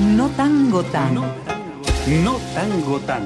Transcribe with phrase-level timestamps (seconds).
[0.00, 1.14] No tango tan.
[1.14, 1.60] No tango,
[2.24, 3.22] no tango tan.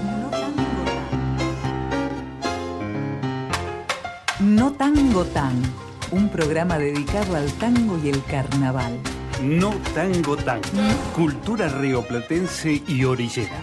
[4.40, 5.62] No tango tan.
[6.10, 8.98] Un programa dedicado al tango y el carnaval.
[9.40, 10.60] No tango tan.
[11.14, 13.62] Cultura rioplatense y orillera.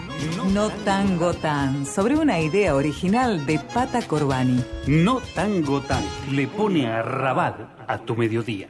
[0.50, 1.84] No tango tan.
[1.84, 4.64] Sobre una idea original de Pata Corbani.
[4.86, 6.02] No tango tan.
[6.30, 7.56] Le pone a rabat
[7.86, 8.68] a tu mediodía.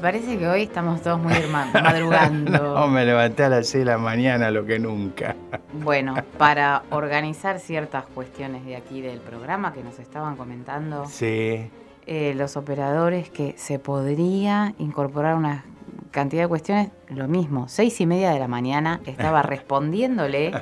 [0.00, 2.74] Parece que hoy estamos todos muy madrugando.
[2.80, 5.36] No, me levanté a las 6 de la mañana, lo que nunca.
[5.72, 11.70] Bueno, para organizar ciertas cuestiones de aquí del programa que nos estaban comentando Sí.
[12.06, 15.64] eh, los operadores que se podría incorporar una
[16.10, 20.52] cantidad de cuestiones, lo mismo, seis y media de la mañana estaba respondiéndole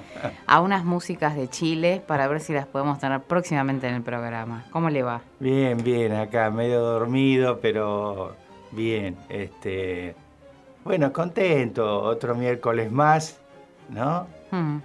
[0.47, 4.67] a unas músicas de Chile para ver si las podemos tener próximamente en el programa.
[4.71, 5.23] ¿Cómo le va?
[5.41, 8.37] Bien, bien, acá, medio dormido, pero
[8.73, 9.17] bien.
[9.29, 10.15] Este,
[10.85, 12.03] bueno, contento.
[12.03, 13.39] Otro miércoles más,
[13.89, 14.27] ¿no?
[14.51, 14.79] Hmm.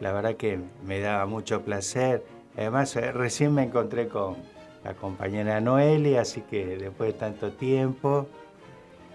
[0.00, 2.24] La verdad que me daba mucho placer.
[2.56, 4.36] Además, eh, recién me encontré con
[4.84, 8.28] la compañera Noelia, así que después de tanto tiempo,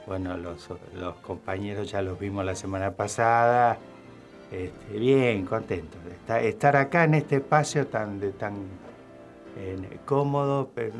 [0.08, 3.78] bueno, los, los compañeros ya los vimos la semana pasada.
[4.52, 8.56] Este, bien, contento de estar, estar acá en este espacio tan, de, tan
[9.57, 10.94] eh, cómodo, pero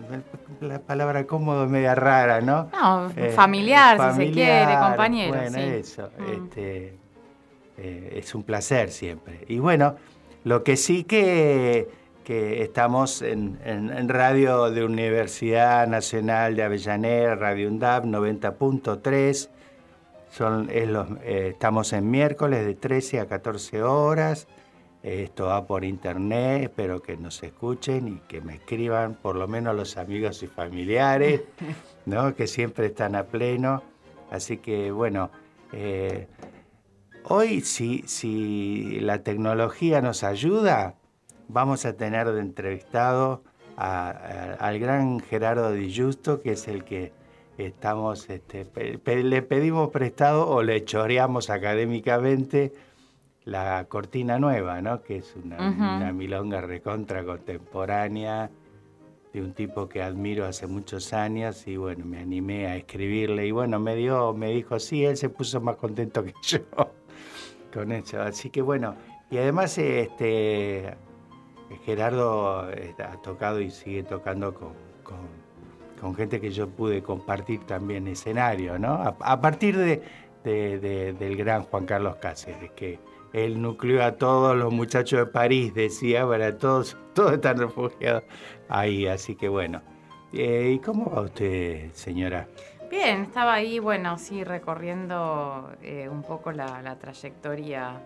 [0.62, 2.70] la palabra cómodo es media rara, ¿no?
[2.74, 5.34] No, Eh, familiar, si se quiere, compañero.
[5.38, 5.60] Bueno, sí.
[5.64, 6.10] eso.
[6.18, 6.32] Mm.
[6.46, 6.98] este,
[7.78, 9.46] eh, es un placer siempre.
[9.48, 9.96] Y bueno,
[10.44, 11.88] lo que sí que,
[12.24, 19.50] que estamos en, en- en radio de Universidad Nacional de Avellaneda, Radio UNDAP 90.3.
[20.30, 24.48] Son, es los, eh, estamos en miércoles de 13 a 14 horas.
[25.04, 29.76] Esto va por internet, espero que nos escuchen y que me escriban, por lo menos
[29.76, 31.42] los amigos y familiares,
[32.06, 32.36] ¿no?
[32.36, 33.82] que siempre están a pleno.
[34.30, 35.32] Así que bueno,
[35.74, 36.28] eh,
[37.24, 40.96] hoy si, si la tecnología nos ayuda,
[41.48, 43.44] vamos a tener de entrevistado
[43.78, 47.12] a- a- al gran Gerardo Di Justo, que es el que
[47.58, 52.72] estamos, este, pe- pe- le pedimos prestado o le choreamos académicamente
[53.46, 55.02] la cortina nueva, ¿no?
[55.02, 55.82] que es una, Ujú.
[55.82, 58.50] una milonga recontra contemporánea
[59.34, 63.52] de un tipo que admiro hace muchos años y bueno, me animé a escribirle y
[63.52, 66.60] bueno, me dio, me dijo, sí, él se puso más contento que yo
[67.74, 68.22] con eso.
[68.22, 68.96] Así que bueno,
[69.30, 70.96] y además este
[71.86, 75.42] Gerardo eh, ha tocado y sigue tocando con, con-
[76.00, 78.94] con gente que yo pude compartir también escenario, ¿no?
[78.96, 80.02] A, a partir de,
[80.44, 83.00] de- de- del gran Juan Carlos Cáceres, que
[83.34, 88.24] él nucleó a todos los muchachos de París, decía, para todos, todos están refugiados
[88.70, 89.82] ahí, así que bueno.
[90.34, 92.48] Eh, ¿Y cómo va usted, señora?
[92.90, 98.02] Bien, estaba ahí, bueno, sí, recorriendo eh, un poco la, la trayectoria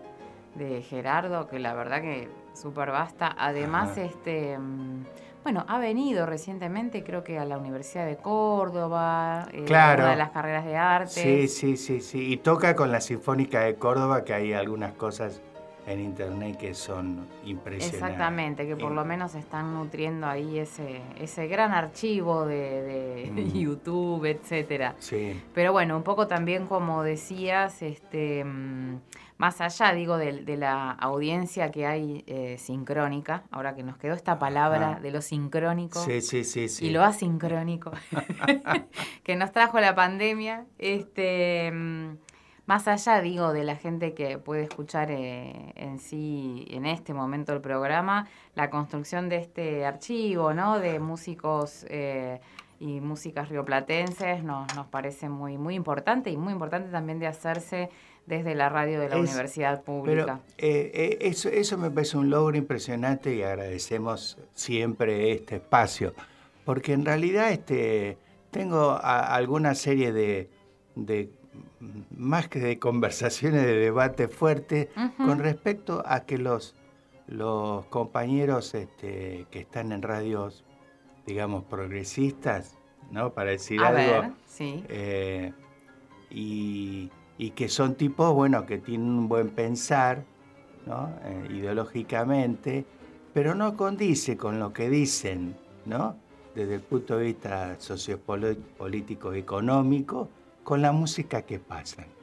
[0.54, 3.34] de Gerardo, que la verdad que súper vasta.
[3.38, 4.04] Además, Ajá.
[4.04, 5.04] este, mm,
[5.46, 10.02] bueno, ha venido recientemente, creo que a la Universidad de Córdoba, eh, Claro.
[10.02, 11.06] una de las carreras de arte.
[11.08, 12.32] Sí, sí, sí, sí.
[12.32, 15.40] Y toca con la Sinfónica de Córdoba, que hay algunas cosas
[15.86, 18.02] en internet que son impresionantes.
[18.02, 23.52] Exactamente, que por lo menos están nutriendo ahí ese, ese gran archivo de, de Mm.
[23.54, 24.96] YouTube, etcétera.
[24.98, 28.98] Sí, Pero bueno, un poco también como decías, este, mm,
[29.38, 34.14] más allá, digo, de, de la audiencia que hay eh, sincrónica, ahora que nos quedó
[34.14, 35.00] esta palabra Ajá.
[35.00, 36.68] de lo sincrónico sí, sí, sí.
[36.68, 36.86] sí.
[36.86, 37.92] y lo asincrónico
[39.22, 42.16] que nos trajo la pandemia, este, mm,
[42.64, 47.52] más allá, digo, de la gente que puede escuchar eh, en sí, en este momento
[47.52, 50.80] el programa, la construcción de este archivo, ¿no?
[50.80, 52.40] De músicos eh,
[52.80, 57.90] y músicas rioplatenses nos, nos parece muy, muy importante y muy importante también de hacerse
[58.26, 60.40] desde la radio de la Es- universidad Pero pública.
[60.58, 66.12] eh, eh, eso, eso me parece un logro impresionante y agradecemos siempre este espacio,
[66.64, 68.18] porque en realidad este,
[68.50, 70.50] tengo a- alguna serie de,
[70.96, 71.30] de,
[72.10, 76.74] más que de conversaciones, de debate fuerte con respecto a que los,
[77.28, 80.64] los compañeros este, que están en radios,
[81.26, 82.76] digamos, progresistas,
[83.10, 83.32] ¿no?
[83.32, 84.84] Para decir A algo, ver, sí.
[84.88, 85.52] eh,
[86.30, 90.24] y, y que son tipos, bueno, que tienen un buen pensar,
[90.86, 91.10] ¿no?
[91.24, 92.84] Eh, ideológicamente,
[93.34, 96.16] pero no condice con lo que dicen, ¿no?
[96.54, 100.30] Desde el punto de vista sociopolítico económico,
[100.64, 102.15] con la música que pasan.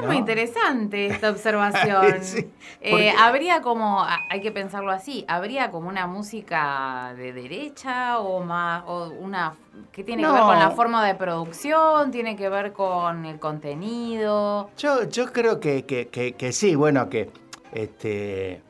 [0.00, 2.20] Es muy interesante esta observación.
[2.86, 8.84] Eh, habría como, hay que pensarlo así, habría como una música de derecha o más,
[8.86, 9.54] o una
[9.90, 14.68] que tiene que ver con la forma de producción, tiene que ver con el contenido.
[14.76, 17.30] Yo, yo creo que, que, sí, bueno, que
[17.72, 18.60] este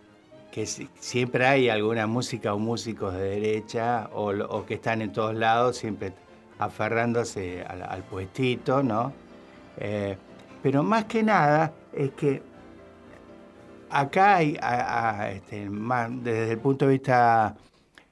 [0.52, 5.76] que siempre hay alguna música o músicos de derecha o, que están en todos lados,
[5.76, 6.12] siempre
[6.60, 9.12] aferrándose al, puestito, ¿no?
[9.78, 10.16] Eh,
[10.64, 12.40] pero más que nada es que
[13.90, 14.58] acá hay,
[15.34, 17.54] este, desde el punto de vista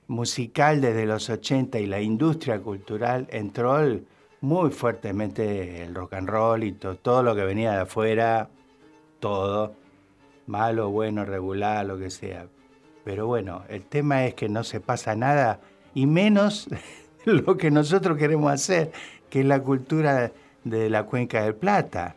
[0.09, 3.79] musical, desde los 80 y la industria cultural, entró
[4.43, 8.51] muy fuertemente el rock and roll y todo lo que venía de afuera,
[9.19, 9.73] todo,
[10.47, 12.49] malo, bueno, regular, lo que sea.
[13.03, 15.59] Pero bueno, el tema es que no se pasa nada
[15.95, 16.69] y menos
[17.25, 18.93] lo que nosotros queremos hacer,
[19.31, 20.33] que es la cultura
[20.65, 22.17] de la cuenca del Plata.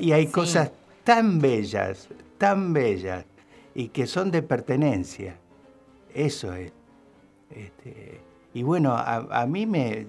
[0.00, 0.72] Y hay cosas
[1.04, 3.24] tan bellas, tan bellas,
[3.74, 5.36] y que son de pertenencia.
[6.14, 6.72] Eso es.
[7.50, 8.20] Este,
[8.54, 10.04] y bueno, a, mí me,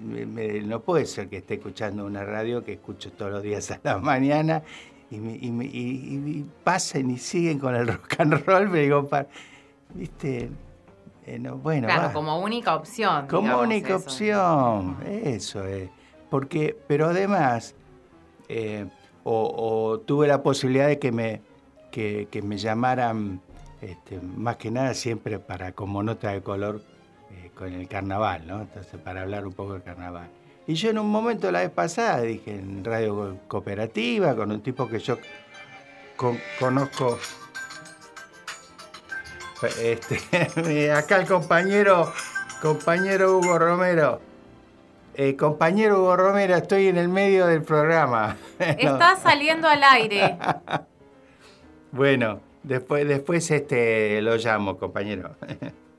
[0.64, 3.98] no puede ser que esté escuchando una radio que escucho todos los días a la
[4.02, 4.62] mañana
[5.10, 9.08] y, y, pasen y siguen con el rock and roll, me digo,
[9.94, 10.50] viste,
[11.26, 11.86] eh, bueno.
[11.86, 13.26] Claro, como única opción.
[13.26, 15.90] Como única opción, eso es.
[16.28, 17.74] Porque, pero además,
[18.48, 18.86] eh,
[19.24, 21.42] o, tuve la posibilidad de que me,
[21.90, 23.40] que, me llamaran,
[23.80, 26.82] este, más que nada siempre para como nota de color
[27.30, 28.60] eh, con el carnaval, ¿no?
[28.62, 30.28] Entonces, para hablar un poco del carnaval.
[30.66, 34.88] Y yo en un momento la vez pasada dije en radio cooperativa con un tipo
[34.88, 35.18] que yo
[36.58, 37.18] conozco.
[39.82, 42.12] Este, acá el compañero,
[42.62, 44.29] compañero Hugo Romero.
[45.22, 48.38] Eh, compañero Hugo Romero, estoy en el medio del programa.
[48.58, 50.38] Está saliendo al aire.
[51.92, 55.36] bueno, después, después este, lo llamo, compañero.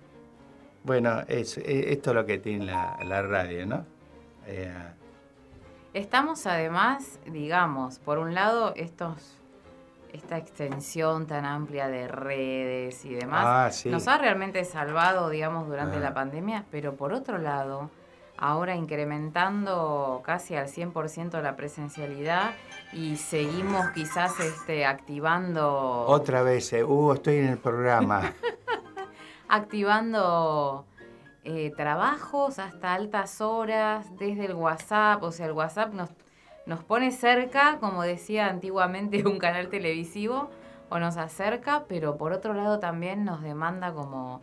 [0.83, 3.85] bueno, es, esto es lo que tiene la, radio, ¿no?
[4.47, 4.73] Eh,
[5.93, 9.37] Estamos además, digamos, por un lado, estos
[10.13, 15.99] esta extensión tan amplia de redes y demás ah, nos ha realmente salvado, digamos, durante
[15.99, 17.91] la pandemia, pero por otro lado,
[18.41, 22.51] ahora incrementando casi al 100% la presencialidad
[22.91, 26.05] y seguimos quizás este, activando...
[26.07, 28.33] Otra vez, eh, Hugo, estoy en el programa.
[29.47, 30.85] activando
[31.43, 36.09] eh, trabajos hasta altas horas desde el WhatsApp, o sea, el WhatsApp nos,
[36.65, 40.49] nos pone cerca, como decía antiguamente un canal televisivo,
[40.89, 44.41] o nos acerca, pero por otro lado también nos demanda como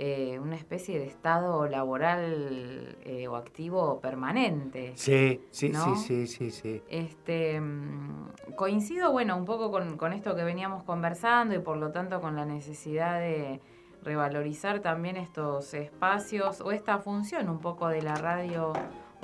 [0.00, 4.92] eh, una especie de estado laboral eh, o activo permanente.
[4.94, 6.82] Sí, sí, sí, sí, sí, sí.
[6.88, 12.20] Este, mm, coincido, bueno, un poco con, esto que veníamos conversando y por lo tanto
[12.20, 13.60] con la necesidad de
[14.04, 18.74] revalorizar también estos espacios o esta función un poco de la radio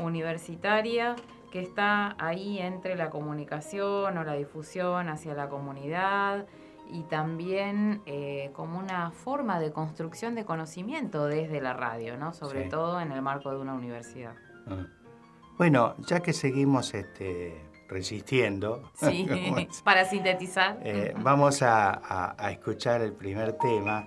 [0.03, 1.15] universitaria
[1.53, 6.47] que está ahí entre la comunicación o la difusión hacia la comunidad
[6.89, 12.33] y también eh, como una forma de construcción de conocimiento desde la radio, ¿no?
[12.33, 14.35] Sobre todo en el marco de una universidad.
[14.67, 14.87] Ah.
[15.57, 18.91] Bueno, ya que seguimos este, resistiendo,
[19.85, 24.07] para sintetizar, eh, vamos a, escuchar el primer tema,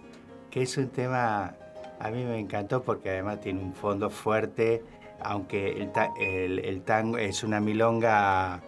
[0.52, 1.56] que es un tema,
[2.00, 4.84] a mí me encantó porque además tiene un fondo fuerte,
[5.22, 8.62] aunque el, el tango es una milonga...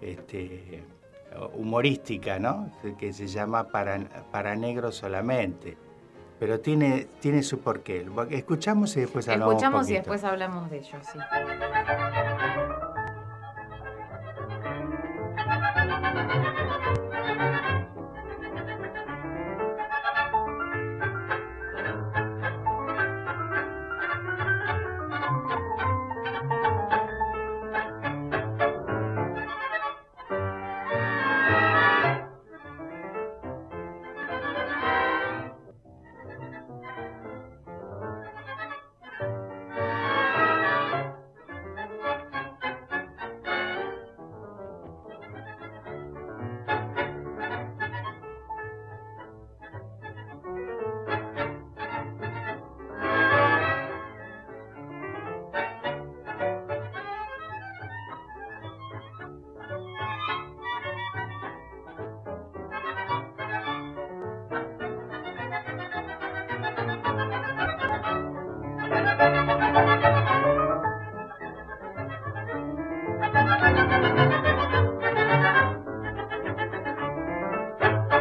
[0.00, 0.84] Este,
[1.54, 2.70] humorística, ¿no?
[2.98, 3.98] Que se llama Para,
[4.30, 5.76] para Negros solamente.
[6.38, 8.06] Pero tiene, tiene su porqué.
[8.30, 9.54] Escuchamos y después hablamos.
[9.54, 11.18] Escuchamos y después hablamos de ello, sí.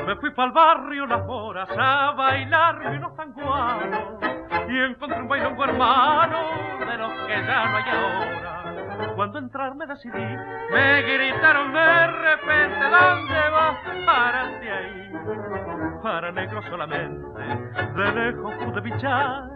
[0.08, 4.04] Me fui para el barrio Las Moras a bailar unos tanguanos
[4.70, 6.38] y encontré un bailongo hermano
[6.80, 9.14] de los que ya no hay ahora.
[9.18, 10.38] Cuando entrar me decidí,
[10.72, 13.78] me gritaron de repente, ¿dónde vas?
[14.06, 15.12] Párate ahí.
[16.02, 17.42] Para negro solamente,
[17.94, 19.50] de lejos pude bichar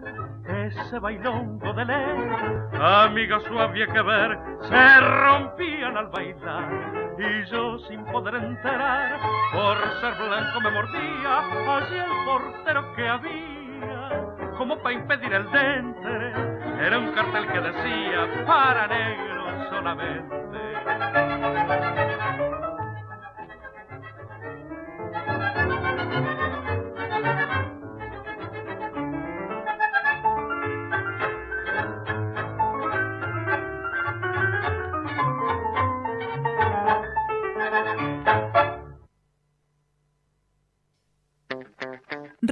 [0.48, 2.30] ese bailongo de ley.
[3.60, 6.92] Había que ver, se rompían al bailar.
[7.18, 9.20] Y yo sin poder enterar,
[9.54, 11.38] por ser blanco me mordía
[11.78, 14.52] allí el portero que había.
[14.58, 16.34] Como para impedir el dente,
[16.86, 20.32] era un cartel que decía para negros solamente.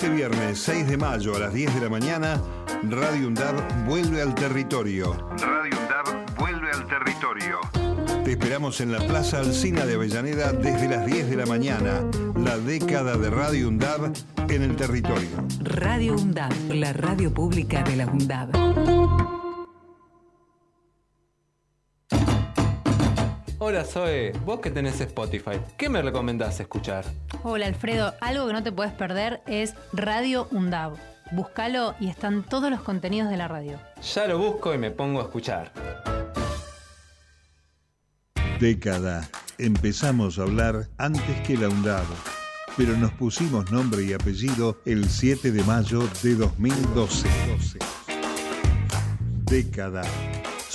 [0.00, 2.40] Este viernes 6 de mayo a las 10 de la mañana,
[2.88, 5.28] Radio UNDAB vuelve al territorio.
[5.36, 7.60] Radio UNDAB vuelve al territorio.
[8.24, 12.00] Te esperamos en la Plaza Alcina de Avellaneda desde las 10 de la mañana.
[12.34, 14.10] La década de Radio UNDAB
[14.48, 15.46] en el territorio.
[15.64, 19.39] Radio UNDAB, la radio pública de la UNDAB.
[23.70, 27.04] Hola Zoe, vos que tenés Spotify, ¿qué me recomendás escuchar?
[27.44, 30.96] Hola Alfredo, algo que no te puedes perder es Radio UNDAB.
[31.30, 33.78] Búscalo y están todos los contenidos de la radio.
[34.02, 35.72] Ya lo busco y me pongo a escuchar.
[38.58, 39.30] Década.
[39.56, 42.06] Empezamos a hablar antes que la UNDAB,
[42.76, 47.28] pero nos pusimos nombre y apellido el 7 de mayo de 2012.
[49.44, 50.02] Década.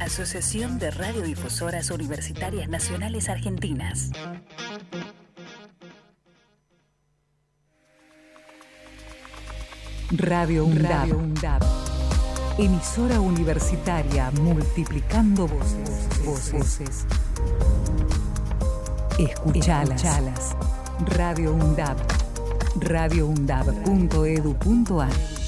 [0.00, 4.10] Asociación de Radiodifusoras Universitarias Nacionales Argentinas.
[10.10, 11.62] Radio UNDAB.
[12.58, 16.08] Emisora universitaria multiplicando voces.
[16.24, 17.04] Voces.
[19.18, 20.56] Escuchalas.
[21.06, 21.98] Radio UNDAB.
[22.80, 25.39] radioundab.edu.ar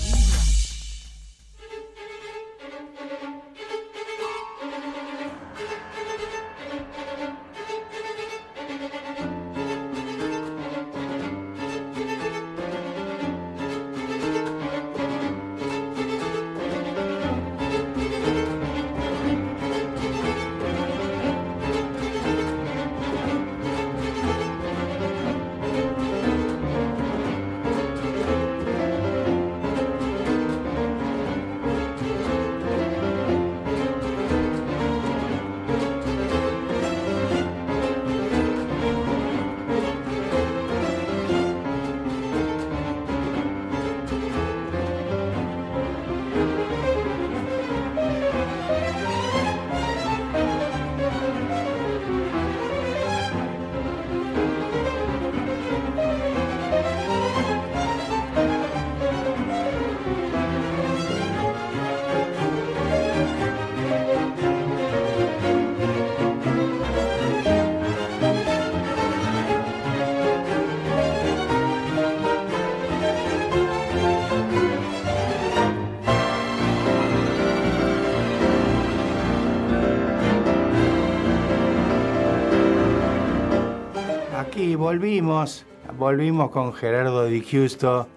[86.02, 88.08] volvimos, con Gerardo Di Giusto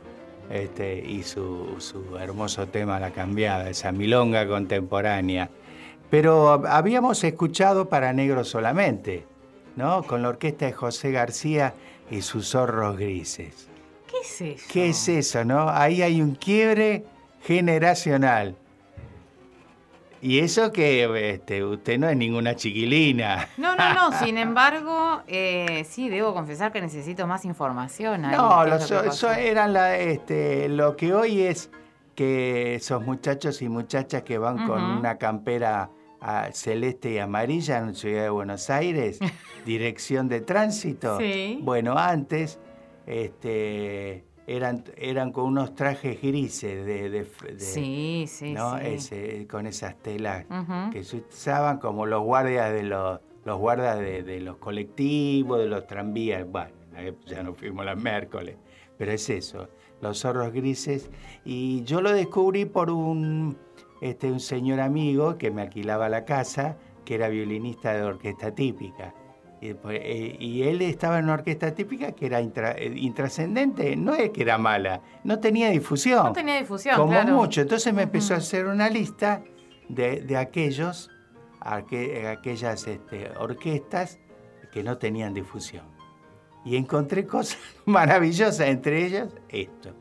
[0.49, 5.51] este, y su, su hermoso tema La Cambiada, esa milonga contemporánea.
[6.09, 9.25] Pero habíamos escuchado para negros solamente,
[9.75, 10.01] ¿no?
[10.01, 11.75] Con la orquesta de José García
[12.09, 13.67] y sus zorros grises.
[14.07, 14.67] ¿Qué es eso?
[14.73, 15.69] ¿Qué es eso, no?
[15.69, 17.05] Ahí hay un quiebre
[17.43, 18.55] generacional.
[20.22, 23.48] Y eso que este, usted no es ninguna chiquilina.
[23.57, 24.12] No, no, no.
[24.19, 28.25] Sin embargo, eh, sí, debo confesar que necesito más información.
[28.25, 28.36] ahí.
[28.36, 29.31] No, ¿Qué los- es lo so- pasó?
[29.34, 31.69] eran la, este, lo que hoy es
[32.15, 35.89] que esos muchachos y muchachas que van con una campera
[36.22, 39.19] ah, celeste y amarilla en Ciudad de Buenos Aires,
[39.65, 41.19] dirección de tránsito.
[41.19, 41.60] Sí.
[41.62, 42.57] Bueno, antes
[43.05, 48.77] este, eran, eran con unos trajes grises de, de- de- Sí, sí, ¿no?
[48.77, 48.85] sí.
[48.85, 50.45] Ese- con esas telas
[50.91, 55.67] que se usaban como los guardias de los, los guardas de, de los colectivos, de
[55.67, 56.45] los tranvías.
[56.49, 56.71] Bueno,
[57.25, 58.55] ya no fuimos las miércoles,
[58.98, 59.67] pero es eso,
[60.01, 61.09] los zorros grises.
[61.43, 63.57] Y yo lo descubrí por un,
[64.01, 69.13] este, un señor amigo que me alquilaba la casa, que era violinista de orquesta típica.
[69.69, 73.95] Y, pues, eh, y él estaba en una orquesta típica que era intra- eh, intrascendente,
[73.95, 76.23] no es que era mala, no tenía difusión.
[76.25, 77.33] No tenía difusión, Como claro.
[77.33, 77.61] mucho.
[77.61, 79.43] Entonces me empezó a hacer una lista
[79.89, 81.09] de, de aquellos,
[81.61, 84.19] aqu- aquellas este, orquestas
[84.71, 85.85] que no tenían difusión.
[86.63, 89.93] Y encontré cosas maravillosas, entre ellas esto.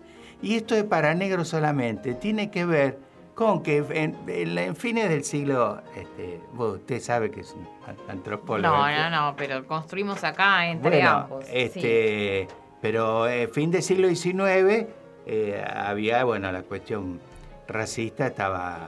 [0.42, 2.14] Y esto es para negros solamente.
[2.14, 2.98] Tiene que ver
[3.35, 7.66] con que en, en- en fines del siglo, este, vos- usted sabe que es un
[7.87, 8.75] an- antropólogo.
[8.77, 8.97] No, ¿eh?
[8.97, 11.44] no, no, pero construimos acá entre Bueno, ambos.
[11.47, 11.51] sí.
[11.55, 12.49] este,
[12.81, 14.87] pero eh, fin del siglo XIX
[15.27, 17.18] eh, había, bueno, la cuestión
[17.66, 18.83] racista estaba a,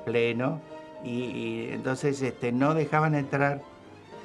[0.00, 0.60] a pleno
[1.02, 3.62] y, y entonces este, no dejaban entrar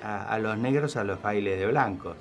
[0.03, 2.15] a, a los negros a los bailes de blancos,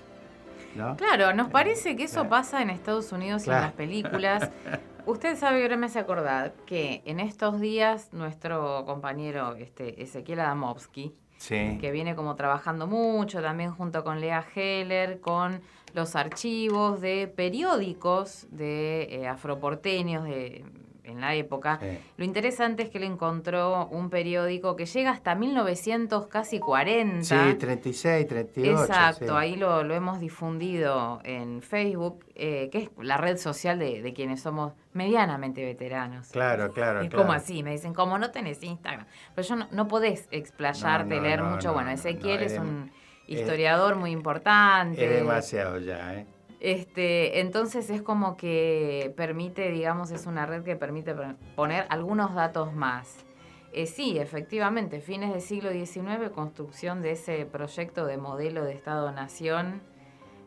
[0.77, 0.97] ¿no?
[0.97, 4.49] Claro, nos parece que eso pasa en Estados Unidos y en las películas.
[5.07, 11.15] Usted sabe, ahora me hace acordar, que en estos días nuestro compañero este, Ezequiel Adamovsky,
[11.39, 11.77] Sí.
[11.81, 15.61] que viene como trabajando mucho también junto con Lea Heller, con
[15.93, 20.65] los archivos de periódicos de eh, afroporteños de,
[21.07, 21.79] en la época.
[21.81, 21.99] Sí.
[22.17, 27.25] Lo interesante es que él encontró un periódico que llega hasta 1900, casi 40.
[27.25, 28.81] Sí, 36, 38.
[28.83, 29.33] Exacto, sí.
[29.35, 34.13] ahí lo, lo hemos difundido en Facebook, eh, que es la red social de, de
[34.13, 36.29] quienes somos medianamente veteranos.
[36.31, 37.23] Claro, claro, Es claro.
[37.25, 39.07] como así, me dicen, como no tenés Instagram.
[39.35, 41.69] Pero yo no, no podés explayarte, No, no, leer mucho.
[41.69, 42.91] no, bueno, no, Ezequiel es es un
[43.29, 45.05] es- historiador muy importante.
[45.05, 46.27] Es demasiado ya, ¿eh?
[46.61, 51.15] Este, entonces es como que permite, digamos, es una red que permite
[51.55, 53.25] poner algunos datos más.
[53.73, 59.83] Eh, sí, efectivamente, fines del siglo XIX, construcción de ese proyecto de modelo de Estado-Nación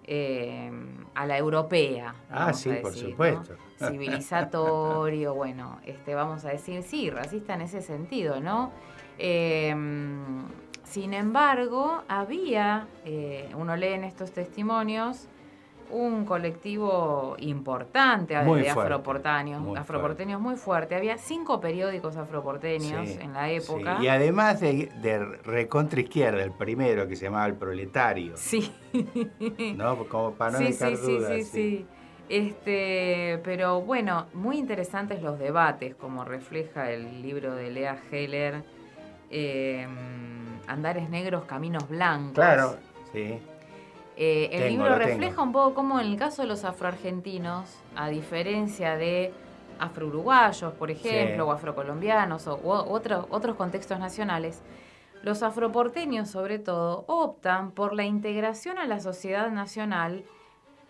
[0.06, 0.72] eh,
[1.13, 2.15] a la europea.
[2.32, 3.54] Ah, sí, por supuesto.
[3.80, 3.88] ¿no?
[3.91, 8.72] Civilizatorio, bueno, este, vamos a decir, sí, racista en ese sentido, ¿no?
[9.19, 9.76] Eh,
[10.89, 15.28] sin embargo, había, eh, uno lee en estos testimonios,
[15.91, 20.95] un colectivo importante de fuerte, afroporteños, muy afroporteños muy fuerte.
[20.95, 23.97] Había cinco periódicos afroporteños Sí, en la época.
[23.97, 24.04] sí.
[24.06, 28.34] Y además de, de recontra izquierda, el primero que se llamaba El Proletario.
[28.38, 28.71] Sí.
[29.75, 30.06] ¿No?
[30.06, 31.32] Como para no sí, dejar sí, sí, dudas.
[31.32, 31.86] sí, sí.
[32.30, 38.63] Este, pero bueno, muy interesantes los debates, como refleja el libro de Lea Heller,
[39.32, 39.88] eh,
[40.67, 42.36] Andares Negros, Caminos Blancos.
[42.36, 42.75] Claro,
[43.12, 43.39] sí.
[44.21, 45.43] Eh, el Tengo, libro refleja tengo.
[45.43, 49.32] un poco cómo en el caso de los afroargentinos, a diferencia de
[49.79, 51.49] afrouruguayos, por ejemplo, Sí.
[51.49, 54.62] o afrocolombianos, o otro- otros contextos nacionales,
[55.23, 60.23] los afroporteños, sobre todo, optan por la integración a la sociedad nacional,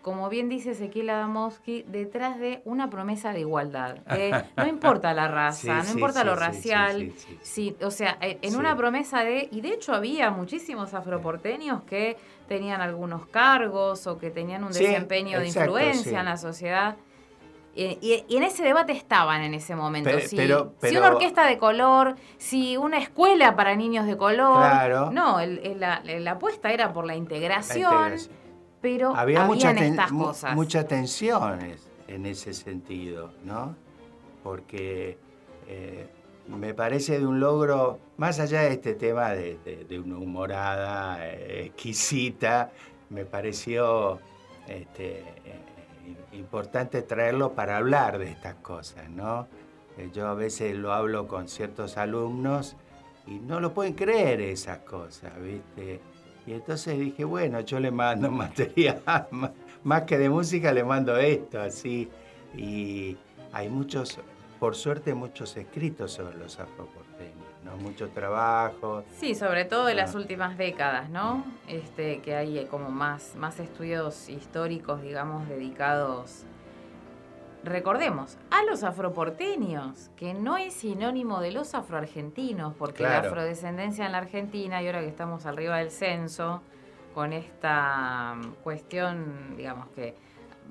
[0.02, 3.96] como bien dice Ezequiel Adamowski, detrás de una promesa de igualdad.
[4.06, 7.12] de no importa la raza, Sí, no sí, importa sí, lo racial,
[7.84, 12.16] o sea, eh, en una promesa de, y de hecho había muchísimos afroporteños que
[12.50, 16.16] tenían algunos cargos o que tenían un Sí, desempeño de influencia sí.
[16.16, 16.96] en la sociedad.
[17.76, 20.10] Y, y en ese debate estaban en ese momento.
[20.10, 24.16] Pe- si, pero- si pero- una orquesta de color, si una escuela para niños de
[24.16, 24.56] color.
[24.58, 25.12] Claro.
[25.12, 28.14] No, el- el- la, la apuesta era por la La integración,
[28.80, 30.56] pero Había mucha habían ten- estas cosas.
[30.56, 33.76] muchas tensiones en ese sentido, ¿no?
[34.42, 35.18] Porque
[35.68, 36.08] eh,
[36.48, 42.70] me parece de un logro, más allá de este tema de, una humorada eh, exquisita,
[43.10, 44.20] me pareció
[44.66, 45.60] este, eh,
[46.32, 49.46] importante traerlo para hablar de estas cosas, ¿no?
[49.98, 52.76] Eh, Yo a veces lo hablo con ciertos alumnos
[53.26, 56.00] y no lo pueden creer esas cosas, ¿viste?
[56.46, 59.02] Y entonces dije, bueno, yo le mando material,
[59.84, 62.08] más que de música le mando esto, así.
[62.56, 63.16] Y
[63.52, 64.18] hay muchos,
[64.60, 67.76] por suerte, muchos escritos sobre los afroporteños, ¿no?
[67.78, 69.02] Mucho trabajo.
[69.16, 70.18] Sí, sobre todo en las Ah.
[70.18, 71.44] últimas décadas, ¿no?
[71.66, 76.44] Este, que hay eh, como más, más estudios históricos, digamos, dedicados,
[77.64, 84.12] recordemos, a los afroporteños, que no es sinónimo de los afroargentinos, porque la afrodescendencia en
[84.12, 86.62] la Argentina, y ahora que estamos arriba del censo,
[87.14, 90.14] con esta mm, cuestión, digamos que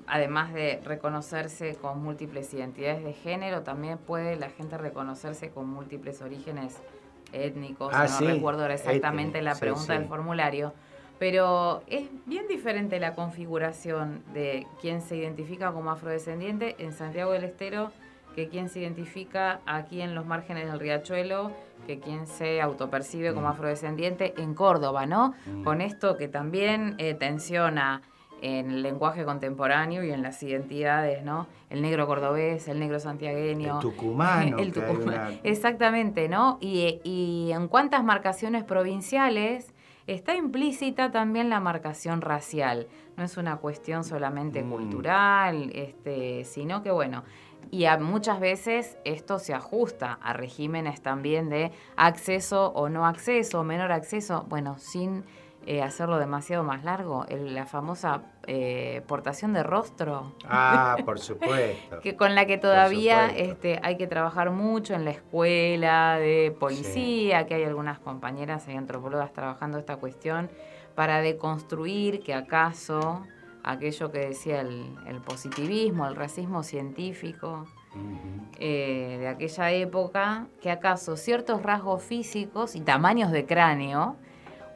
[0.06, 6.22] además de reconocerse con múltiples identidades de género, también puede la gente reconocerse con múltiples
[6.22, 6.76] orígenes
[7.32, 7.92] étnicos.
[7.94, 9.98] Ah, no sí, recuerdo exactamente la pregunta sí.
[9.98, 10.72] del formulario.
[11.18, 17.44] Pero es bien diferente la configuración de quien se identifica como afrodescendiente en Santiago del
[17.44, 17.92] Estero
[18.34, 21.50] que quien se identifica aquí en los márgenes del riachuelo,
[21.86, 23.50] que quien se autopercibe como Mm.
[23.50, 25.34] afrodescendiente en Córdoba, ¿no?
[25.46, 25.64] Mm.
[25.64, 28.02] Con esto que también eh, tensiona
[28.42, 31.46] en el lenguaje contemporáneo y en las identidades, ¿no?
[31.68, 33.76] El negro cordobés, el negro santiagueño.
[33.76, 35.04] El tucumano, el tucumano.
[35.04, 36.58] una- Exactamente, ¿no?
[36.60, 39.72] Y, y en cuántas marcaciones provinciales
[40.06, 42.88] está implícita también la marcación racial.
[43.16, 44.70] No es una cuestión solamente Mm.
[44.70, 47.22] cultural, este, sino que, bueno,
[47.70, 53.62] y a- muchas veces esto se ajusta a regímenes también de acceso o no acceso,
[53.62, 55.24] menor acceso, bueno, sin
[55.66, 60.34] eh, hacerlo demasiado más largo, el- la famosa eh, portación de rostro.
[60.48, 62.00] Ah, por supuesto.
[62.00, 67.46] que con la que todavía este, hay que trabajar mucho en la escuela de policía,
[67.46, 70.50] que hay algunas compañeras y antropólogas trabajando esta cuestión
[70.94, 73.24] para deconstruir que acaso
[73.62, 77.66] aquello que decía el, el positivismo, el racismo científico
[78.58, 84.16] eh, de aquella época, que acaso ciertos rasgos físicos y tamaños de cráneo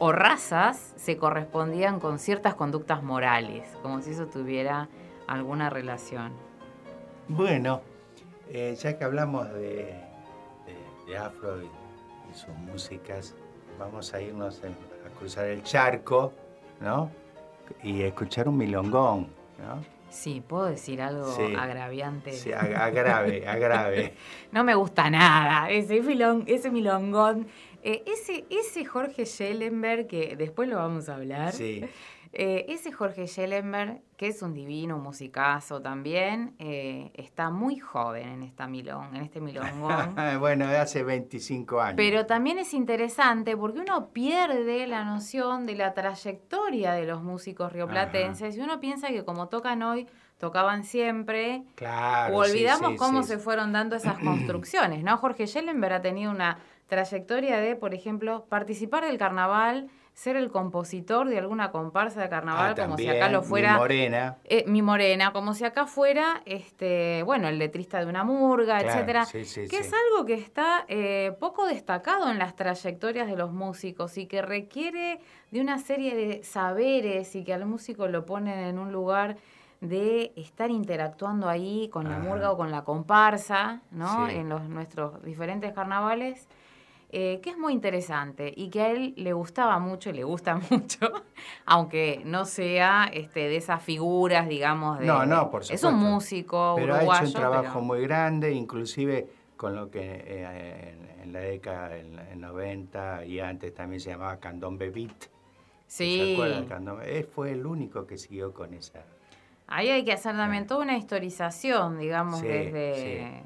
[0.04, 4.86] o razas se correspondían con ciertas conductas morales, como si eso tuviera
[5.26, 6.30] alguna relación.
[7.26, 7.80] Bueno,
[8.50, 9.94] eh, ya que hablamos de,
[10.66, 11.64] de- de afro y,
[12.30, 13.34] y sus músicas,
[13.78, 16.34] vamos a irnos en- a cruzar el charco,
[16.80, 17.10] ¿no?
[17.82, 19.82] Y escuchar un milongón, ¿no?
[20.10, 21.54] Sí, ¿puedo decir algo Sí.
[21.58, 22.32] agraviante?
[22.32, 24.14] Sí, ag- agrave, agrave.
[24.52, 27.46] No me gusta nada, ese, filón, ese milongón.
[27.86, 31.52] Eh, ese, ese Jorge Schellenberg, que después lo vamos a hablar.
[31.52, 31.84] Sí.
[32.32, 38.42] Eh, ese Jorge Schellenberg, que es un divino musicazo también, eh, está muy joven en,
[38.42, 40.16] esta milong, en este milongón.
[40.40, 41.94] bueno, de hace 25 años.
[41.96, 47.70] Pero también es interesante porque uno pierde la noción de la trayectoria de los músicos
[47.70, 51.64] rioplatenses y uno piensa que como tocan hoy, tocaban siempre.
[51.74, 53.28] Claro, o sí, olvidamos sí, cómo sí.
[53.28, 55.16] se fueron dando esas construcciones, ¿no?
[55.18, 56.58] Jorge Schellenberg ha tenido una
[56.94, 62.74] trayectoria de, por ejemplo, participar del carnaval, ser el compositor de alguna comparsa de carnaval,
[62.78, 64.37] Ah, como si acá lo Mi fuera Morena.
[64.44, 68.88] eh, mi morena, como si acá fuera, este, bueno, el letrista de una murga, Claro,
[68.90, 69.88] etcétera, sí, sí, que sí.
[69.88, 74.40] es algo que está eh, poco destacado en las trayectorias de los músicos y que
[74.40, 75.18] requiere
[75.50, 79.37] de una serie de saberes y que al músico lo ponen en un lugar
[79.80, 82.24] de estar interactuando ahí con la Ajá.
[82.24, 84.28] murga o con la comparsa, ¿no?
[84.28, 86.48] En los, nuestros diferentes carnavales.
[87.16, 90.57] Eh, que es muy interesante y que a él le gustaba mucho y le gusta
[90.70, 91.11] mucho,
[91.64, 95.07] aunque no sea este, de esas figuras, digamos, de...
[95.07, 95.88] No, no, por Es supuesto.
[95.90, 97.12] un músico Pero uruguayo.
[97.12, 101.38] ha hecho un trabajo pero- muy grande, inclusive con lo que eh, en, en la
[101.38, 105.27] década en 90 y antes también se llamaba Candombe Beat.
[105.87, 106.16] Sí.
[106.18, 107.18] ¿Se acuerdan del candombe?
[107.18, 109.05] Él fue el único que siguió con esa.
[109.68, 113.44] Ahí hay que hacer también toda una historización, digamos, Sí, desde...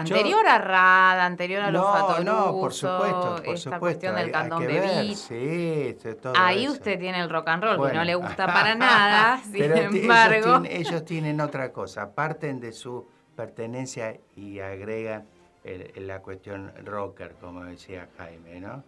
[0.00, 3.80] Anterior a Rada, anterior a los no, Fatoruso, no, por supuesto, por esta supuesto.
[3.80, 4.30] cuestión del
[4.66, 5.16] ver, beat.
[5.16, 6.72] Sí, todo Ahí eso.
[6.74, 9.80] usted tiene el rock and roll, que no le gusta para nada, sin Pero ti-
[9.80, 10.60] ellos embargo...
[10.60, 15.26] tienen- ellos tienen otra cosa, parten de su pertenencia y agregan
[15.64, 18.82] el- el- la cuestión rocker, como decía Jaime, ¿no?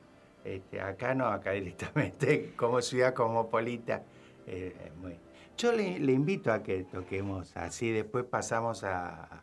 [0.45, 4.03] Este, acá no, acá directamente, como ciudad cosmopolita.
[4.47, 5.19] eh, muy-
[5.57, 9.43] Yo le, le invito a que toquemos así, después pasamos a-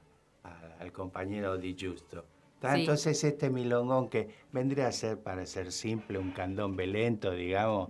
[0.79, 2.25] al compañero Di Justo.
[2.61, 2.67] Sí.
[2.81, 7.89] Entonces este milongón que vendría a ser, para ser simple, un candombe lento, digamos,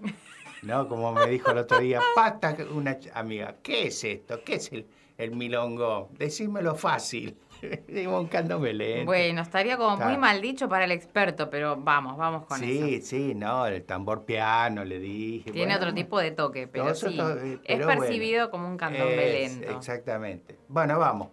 [0.64, 0.88] ¿no?
[0.90, 4.44] Como me dijo el otro día, pata, una amiga, ¿qué es esto?
[4.44, 4.86] ¿Qué es el,
[5.18, 6.08] el milongón?
[6.18, 7.38] Decímelo fácil.
[7.88, 9.06] Digo, un candombe lento.
[9.06, 10.18] Bueno, estaría como muy Está.
[10.18, 13.08] mal dicho para el experto, pero vamos, vamos con sí, eso.
[13.08, 15.52] sí, no, el tambor piano, le dije.
[15.52, 18.02] Tiene bueno, otro tipo de toque, pero sí, eh, es pero bueno.
[18.02, 19.78] percibido como un candombe Es, lento.
[19.78, 20.58] Exactamente.
[20.68, 21.30] Bueno, vamos.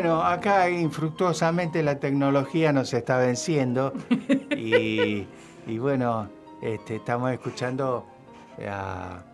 [0.00, 3.92] Bueno, acá infructuosamente la tecnología nos está venciendo
[4.56, 5.26] y,
[5.66, 6.30] y bueno,
[6.62, 8.06] este, estamos escuchando
[8.64, 9.24] a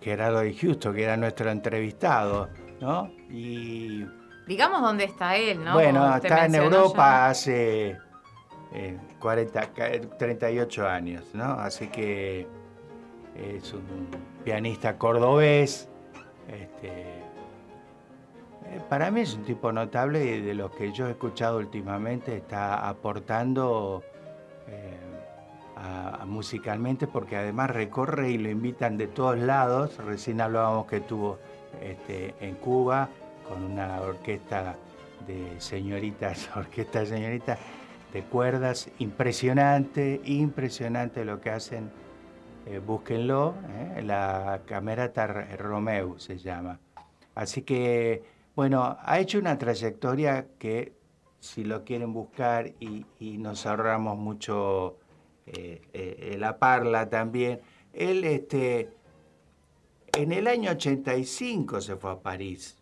[0.00, 2.48] Gerardo de Justo, que era nuestro entrevistado,
[2.80, 3.10] ¿no?
[3.28, 4.04] Y
[4.46, 5.72] Digamos dónde está él, ¿no?
[5.74, 7.28] bueno, está en Europa ya.
[7.30, 7.96] hace
[8.72, 11.44] eh, 40, ca- 38 años, ¿no?
[11.54, 12.46] Así que
[13.34, 14.06] es un
[14.44, 15.88] pianista cordobés.
[16.48, 17.21] Este, eh,
[18.88, 24.02] para mí es un tipo notable de los que yo he escuchado últimamente está aportando
[24.68, 24.96] eh,
[26.26, 29.96] musicalmente porque además recorre y lo invitan de todos lados.
[29.98, 31.38] Recién hablábamos que estuvo
[31.80, 33.08] este, en Cuba
[33.48, 34.76] con una orquesta
[35.26, 37.58] de señoritas, orquesta de señoritas
[38.12, 41.90] de cuerdas, impresionante, impresionante lo que hacen.
[42.66, 43.54] Eh, búsquenlo,
[43.96, 44.02] ¿eh?
[44.02, 46.78] la Camerata Romeu se llama.
[47.34, 48.22] Así que,
[48.54, 50.92] bueno, ha hecho una trayectoria que
[51.40, 53.04] si lo quieren buscar y,
[53.38, 54.98] nos ahorramos mucho
[55.46, 57.60] eh, eh, la parla también.
[57.92, 58.90] Él, este,
[60.12, 62.76] en el año 85 se fue a París,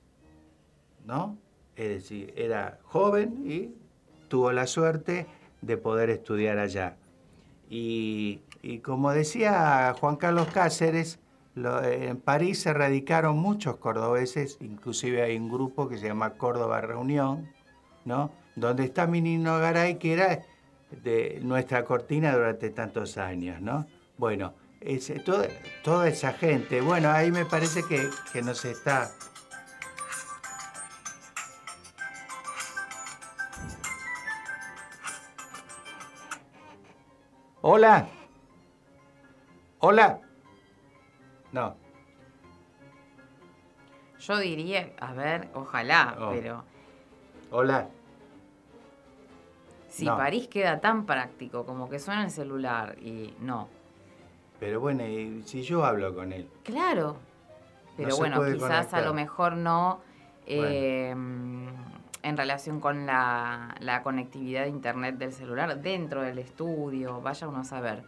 [1.06, 1.38] ¿no?
[1.76, 3.74] Es decir, era joven y
[4.28, 5.26] tuvo la suerte
[5.62, 6.96] de poder estudiar allá.
[7.70, 8.40] Y
[8.82, 11.20] como decía Juan Carlos Cáceres,
[11.62, 16.80] lo- en París se radicaron muchos cordobeses, inclusive hay un grupo que se llama Córdoba
[16.80, 17.48] Reunión,
[18.04, 18.30] ¿no?
[18.56, 20.42] Donde está mi Nino Garay, que era
[20.90, 23.86] de nuestra cortina durante tantos años, ¿no?
[24.18, 24.54] Bueno,
[25.24, 25.46] toda,
[25.84, 29.10] toda esa gente, bueno, ahí me parece que, que nos está...
[37.62, 38.08] Hola.
[39.80, 40.20] Hola.
[41.52, 41.74] No.
[44.18, 46.30] Yo diría, a ver, ojalá, Oh.
[46.30, 46.64] pero
[47.50, 47.88] Hola.
[49.88, 50.16] si No.
[50.16, 53.68] París queda tan práctico como que suena el celular y no.
[54.60, 56.48] Pero bueno, y si yo hablo con él.
[56.64, 57.16] Claro.
[57.96, 59.02] Pero bueno, quizás conectar.
[59.02, 60.00] a lo mejor no
[60.46, 67.48] eh, en relación con la, la conectividad de internet del celular dentro del estudio, vaya
[67.48, 68.04] uno a saber.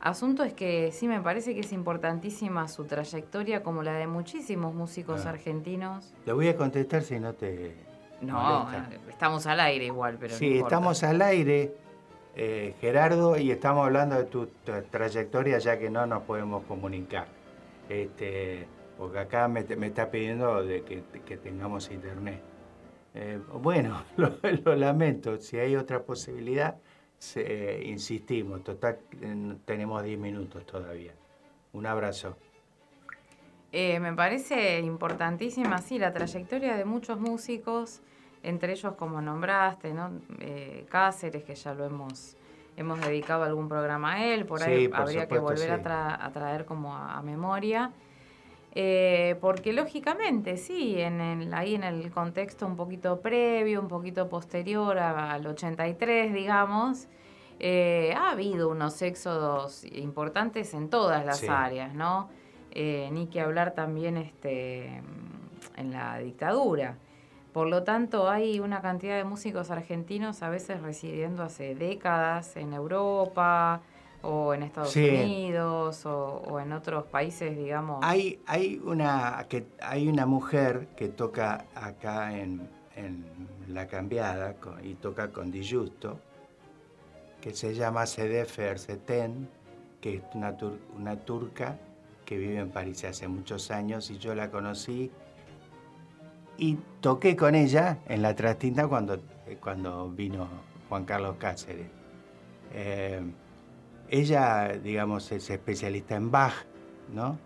[0.00, 4.72] Asunto es que sí me parece que es importantísima su trayectoria como la de muchísimos
[4.74, 5.30] músicos Ah.
[5.30, 6.14] argentinos.
[6.24, 7.74] Le voy a contestar si no te.
[8.20, 8.90] No, molesta.
[9.08, 11.74] estamos al aire igual, pero Sí, estamos al aire,
[12.36, 17.26] eh, Gerardo, y estamos hablando de tu tra- trayectoria ya que no nos podemos comunicar.
[17.88, 22.40] Este, porque acá me, me está pidiendo de que, que tengamos internet.
[23.14, 24.32] Eh, bueno, lo,
[24.64, 26.76] lo lamento, si hay otra posibilidad,
[27.18, 28.62] se- insistimos.
[28.64, 31.12] Total, eh, tenemos 10 minutos todavía.
[31.72, 32.36] Un abrazo.
[33.72, 38.00] Eh, me parece importantísima, sí, la trayectoria de muchos músicos,
[38.42, 40.10] entre ellos como nombraste, ¿no?
[40.40, 42.34] Eh, Cáceres, que ya lo hemos,
[42.78, 46.16] hemos dedicado algún programa a él, por ahí Sí, por habría que volver a, tra-
[46.18, 47.90] a traer como a, a memoria.
[48.74, 54.28] Eh, porque lógicamente, sí, en el, ahí en el contexto un poquito previo, un poquito
[54.28, 57.08] posterior a- al 83, digamos,
[57.60, 61.46] eh, ha habido unos éxodos importantes en todas las Sí.
[61.48, 62.28] áreas, ¿no?
[62.70, 65.02] Eh, ni que hablar también este,
[65.76, 66.96] en la dictadura.
[67.52, 72.74] Por lo tanto, hay una cantidad de músicos argentinos a veces residiendo hace décadas en
[72.74, 73.80] Europa
[74.30, 75.08] o en Estados Sí.
[75.08, 78.00] Unidos o, o en otros países, digamos.
[78.02, 83.24] Hay, hay, una, que, hay una mujer que toca acá en, en
[83.68, 86.20] La Cambiada con- y toca con Di Giusto,
[87.40, 89.48] que se llama Sedef Erceten,
[90.00, 91.78] que es una, tur- una turca
[92.26, 95.10] que vive en París hace muchos años y yo la conocí
[96.58, 99.14] y toqué con ella en la trastinta cuando,
[99.46, 100.46] eh, cuando vino
[100.88, 101.86] Juan Carlos Cáceres.
[102.74, 103.22] Eh,
[104.10, 106.54] ella, digamos, es especialista en Bach,
[107.12, 107.38] ¿no?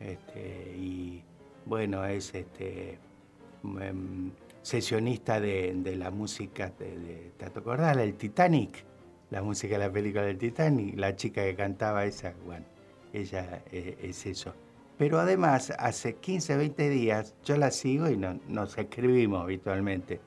[0.00, 1.22] Este, y
[1.66, 2.98] bueno, es este,
[3.80, 4.30] em,
[4.62, 7.96] sesionista de, la música de, de- ¿te acordás?
[7.96, 8.84] El Titanic,
[9.30, 12.66] la música de la película del Titanic, la chica que cantaba esa, bueno,
[13.12, 14.54] ella eh, es eso.
[14.98, 20.20] Pero además, hace 15, 20 días, yo la sigo y no- nos escribimos habitualmente.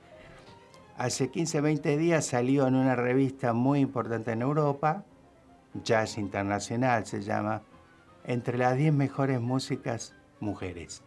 [0.98, 5.06] Hace 15, 20 días salió en una revista muy importante en Europa,
[5.84, 7.62] Jazz Internacional se llama,
[8.26, 11.04] entre las 10 mejores músicas mujeres.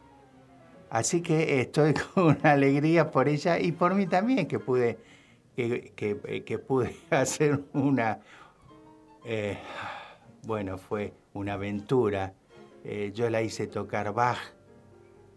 [0.88, 4.98] Así que estoy con una alegría por ella y por mí también que pude,
[5.56, 5.92] que,
[6.44, 8.18] que- pude hacer una,
[9.24, 9.58] eh,
[10.46, 12.32] bueno, fue una aventura.
[12.84, 14.38] Eh, yo la hice tocar Bach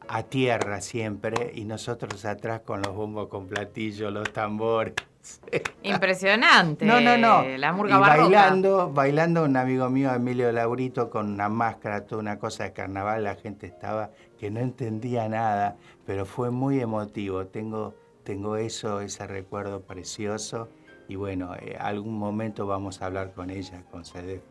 [0.08, 4.96] a tierra siempre y nosotros atrás con los bombos con platillo, los tambores.
[5.84, 6.86] Impresionante.
[6.86, 7.44] No, no, no.
[7.58, 8.22] La murga y barroca.
[8.24, 13.24] bailando, bailando un amigo mío, Emilio Laurito, con una máscara, toda una cosa de carnaval,
[13.24, 17.48] la gente estaba que no entendía nada, pero fue muy emotivo.
[17.48, 20.70] Tengo, tengo eso, ese recuerdo precioso.
[21.08, 24.42] Y bueno, eh, algún momento vamos a hablar con ella, con Sedef.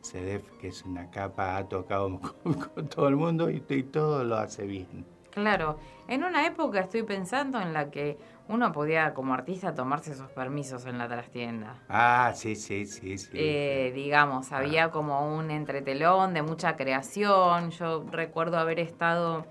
[0.00, 4.24] Sedef, que es una capa, ha tocado con, con todo el mundo y, y todo
[4.24, 5.04] lo hace bien.
[5.36, 8.16] Claro, en una época estoy pensando en la que
[8.48, 11.74] uno podía como artista tomarse esos permisos en la trastienda.
[11.88, 13.30] Ah, sí, sí, sí, sí.
[13.34, 17.70] Eh, digamos, había como un entretelón de mucha creación.
[17.70, 19.46] Yo recuerdo haber estado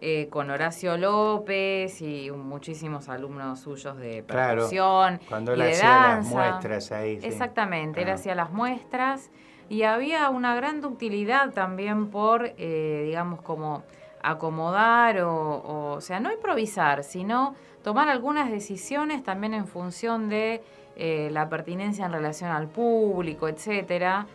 [0.00, 5.72] eh, con Horacio López y muchísimos alumnos suyos de Claro, percusión cuando y él de
[5.74, 7.20] hacía las muestras ahí.
[7.20, 7.26] sí.
[7.26, 8.14] Exactamente, él Ah.
[8.14, 9.30] hacía las muestras
[9.68, 13.84] y había una gran ductilidad también por, eh, digamos, como
[14.22, 20.62] acomodar o, o, o sea, no improvisar, sino tomar algunas decisiones también en función de
[20.96, 24.26] eh, la pertinencia en relación al público, etcétera.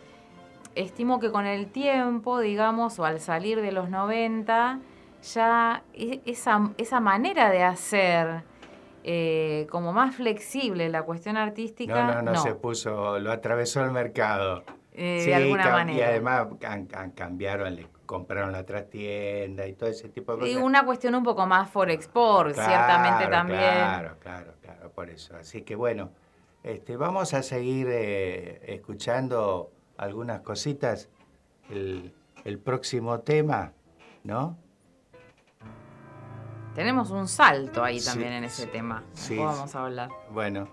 [0.74, 4.80] Estimo que con el tiempo, digamos, o al salir de los 90,
[5.34, 8.42] ya e- esa, esa manera de hacer
[9.04, 13.92] eh, como más flexible la cuestión artística, No, no, no, se puso, lo atravesó el
[13.92, 14.64] mercado.
[14.92, 16.08] Eh, de alguna cam- Y manera.
[16.08, 16.46] además
[17.14, 20.54] cambiaron, compraron la trastienda y todo ese tipo de cosas.
[20.54, 23.58] Y una cuestión un poco más for export, Claro, ciertamente también.
[23.60, 25.36] Claro, claro, claro, por eso.
[25.36, 26.10] Así que bueno,
[26.62, 31.08] este, vamos a seguir eh, escuchando algunas cositas.
[31.68, 33.72] El, el próximo tema,
[34.24, 34.56] ¿no?
[36.74, 39.02] Tenemos un salto ahí Sí, también en ese tema.
[39.14, 40.10] sí, vamos a hablar.
[40.30, 40.68] Bueno.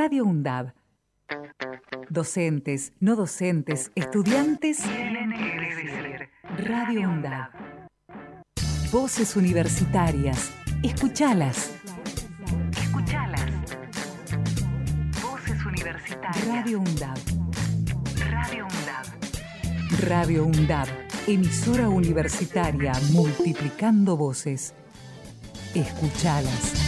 [0.00, 0.74] Radio UNDAB.
[2.08, 4.84] Docentes, no docentes, estudiantes.
[6.56, 7.50] Radio UNDAB.
[8.92, 10.52] Voces universitarias.
[10.84, 11.74] Escuchalas.
[12.80, 13.50] Escuchalas.
[15.20, 16.46] Voces universitarias.
[16.46, 17.18] Radio UNDAB.
[18.30, 19.06] Radio UNDAB.
[20.06, 20.88] Radio UNDAB.
[21.26, 24.74] Emisora universitaria multiplicando voces.
[25.74, 26.87] Escuchalas.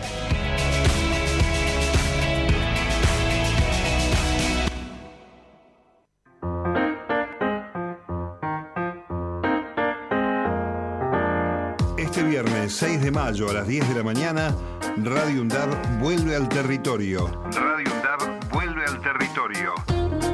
[12.81, 14.55] 6 de mayo a las 10 de la mañana,
[15.03, 17.27] Radio UNDAB vuelve al territorio.
[17.51, 19.73] Radio UNDAB vuelve al territorio.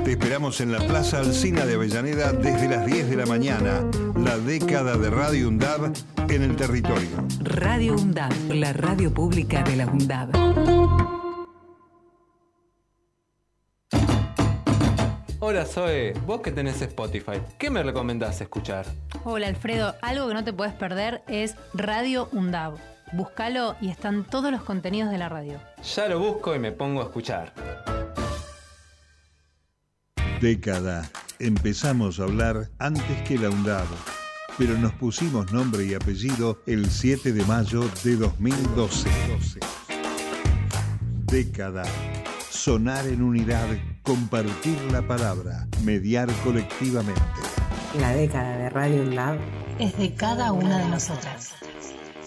[0.05, 3.83] Te esperamos en la Plaza Alcina de Avellaneda desde las 10 de la mañana.
[4.15, 5.91] La década de Radio UNDAB
[6.29, 7.09] en el territorio.
[7.41, 10.46] Radio UNDAB, la radio pública de la UNDAB.
[15.49, 18.85] Hola Zoe, vos que tenés Spotify, ¿qué me recomendás escuchar?
[19.23, 22.73] Hola Alfredo, algo que no te puedes perder es Radio UNDAB.
[23.13, 25.57] Búscalo y están todos los contenidos de la radio.
[25.95, 27.53] Ya lo busco y me pongo a escuchar.
[30.41, 31.09] Década.
[31.39, 33.87] Empezamos a hablar antes que la UNDAB,
[34.57, 39.09] pero nos pusimos nombre y apellido el 7 de mayo de 2012.
[41.31, 41.85] Década.
[42.49, 43.65] Sonar en unidad,
[44.07, 47.21] compartir la palabra, mediar colectivamente.
[47.99, 49.37] La década de Radio UNDAB
[49.79, 51.53] Es de cada una de nosotras.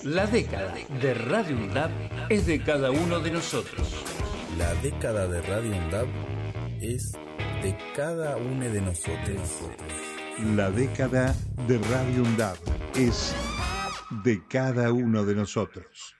[0.04, 1.90] La década de Radio UNDAB
[2.28, 3.94] es de cada uno de nosotros.
[4.58, 6.08] La década de Radio UNDAB
[6.82, 7.12] es
[7.62, 9.40] de cada uno de nosotros.
[10.54, 11.34] La década
[11.66, 12.56] de Radio UNDAB
[12.94, 13.34] es
[14.22, 16.19] de cada uno de nosotros.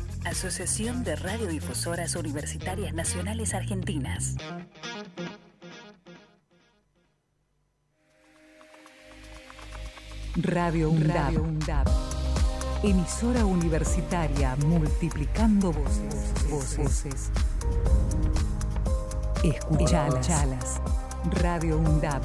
[0.25, 4.35] Asociación de Radiodifusoras Universitarias Nacionales Argentinas.
[10.35, 11.87] Radio UNDAB.
[12.83, 16.33] Emisora universitaria multiplicando voces.
[16.49, 17.31] Voces.
[19.43, 20.81] Escuchalas.
[21.41, 22.21] Radio UNDAB.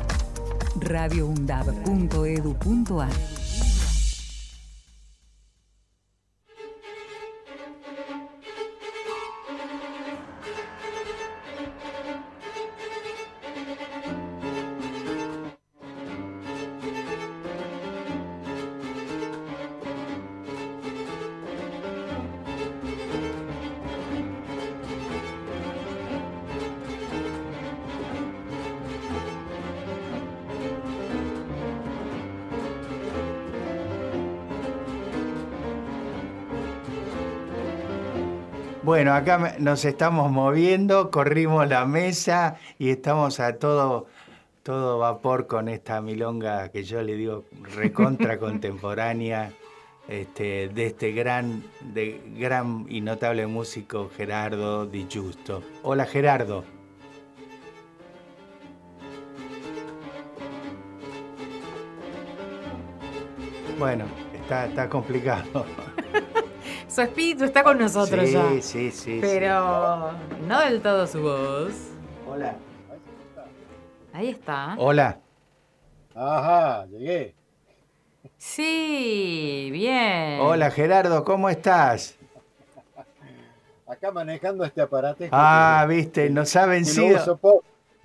[0.80, 3.45] radioundab.edu.ar
[38.96, 44.06] Bueno, acá nos estamos moviendo, corrimos la mesa y estamos a todo,
[44.62, 47.44] todo vapor con esta milonga que yo le digo
[47.76, 49.52] recontra contemporánea
[50.08, 55.62] este, de este gran, de gran y notable músico Gerardo Di Giusto.
[55.82, 56.64] Hola Gerardo.
[63.78, 65.66] Bueno, está, está complicado.
[66.96, 68.48] Su espíritu está con nosotros Sí, ya.
[68.52, 69.18] sí, sí, sí.
[69.20, 70.12] Pero
[70.48, 71.74] no del todo su voz.
[72.26, 72.56] Hola.
[74.14, 74.76] Ahí está.
[74.78, 75.20] Hola.
[76.14, 77.34] Ajá, llegué.
[78.38, 80.40] Sí, bien.
[80.40, 82.16] Hola Gerardo, ¿cómo estás?
[83.86, 85.22] Acá manejando este aparato.
[85.32, 87.38] Ah, viste, nos ha vencido.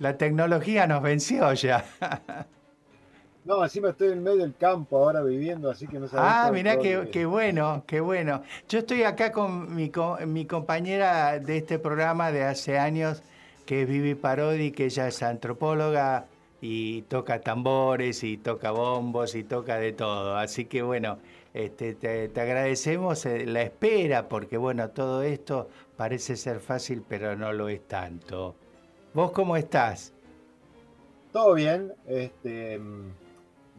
[0.00, 1.82] La tecnología nos venció ya.
[3.44, 6.32] No, encima estoy en medio del campo ahora viviendo, así que no sabes.
[6.40, 8.42] Ah, mirá qué, qué bueno, qué bueno.
[8.68, 13.32] Yo estoy acá con mi, co- mi compañera de este programa de hace años, que
[13.64, 16.26] que es Vivi Parodi, que ella es antropóloga
[16.60, 20.36] y toca tambores y toca bombos y toca de todo.
[20.36, 21.18] Así que bueno,
[21.54, 27.36] este, te, te agradecemos eh, la espera porque bueno, todo esto parece ser fácil, pero
[27.36, 28.54] no lo es tanto.
[29.14, 30.12] ¿Vos cómo estás?
[31.32, 33.10] Todo bien, este, mm,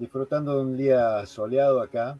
[0.03, 2.17] disfrutando de un día soleado acá,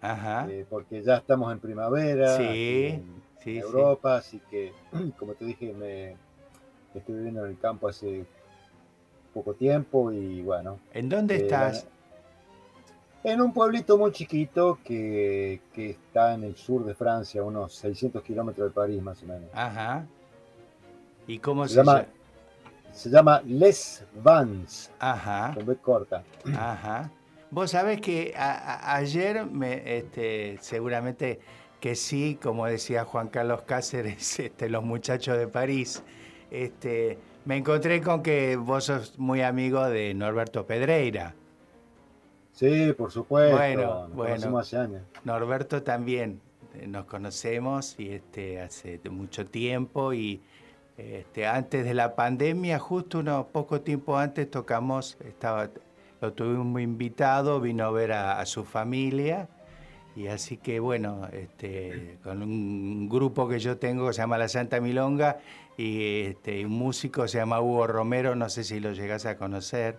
[0.00, 0.46] Ajá.
[0.50, 3.58] eh, porque ya estamos en primavera Sí, en sí, sí.
[3.58, 4.72] Europa, así que,
[5.18, 6.16] como te dije, me
[6.94, 8.24] estoy viviendo en el campo hace
[9.32, 10.80] poco tiempo y bueno.
[10.92, 11.86] ¿En dónde eh, estás?
[13.22, 18.22] En un pueblito muy chiquito que, que está en el sur de Francia, unos 600
[18.22, 19.50] kilómetros de París más o menos.
[19.52, 20.06] Ajá.
[21.26, 22.06] ¿Y cómo Se llama?
[22.92, 25.52] se llama Les Vans, Ajá.
[25.54, 26.24] con B corta.
[26.56, 27.08] Ajá.
[27.50, 31.40] Vos sabés que a- a- ayer, me, este, seguramente
[31.80, 36.02] que sí, como decía Juan Carlos Cáceres, este, los muchachos de París,
[36.50, 41.34] este, me encontré con que vos sos muy amigo de Norberto Pedreira.
[42.52, 43.56] Sí, por supuesto.
[43.56, 44.30] Bueno, nos bueno.
[44.34, 45.02] conocemos hace años.
[45.24, 46.40] Norberto también
[46.74, 50.40] eh, nos conocemos y este hace mucho tiempo y
[50.98, 55.70] este antes de la pandemia, justo unos poco tiempo antes tocamos, estaba
[56.20, 59.48] lo tuvimos invitado, vino a ver a, a su familia
[60.16, 64.48] y así que bueno, este con un grupo que yo tengo que se llama La
[64.48, 65.38] Santa Milonga
[65.76, 69.98] y este un músico se llama Hugo Romero, no sé si lo llegás a conocer.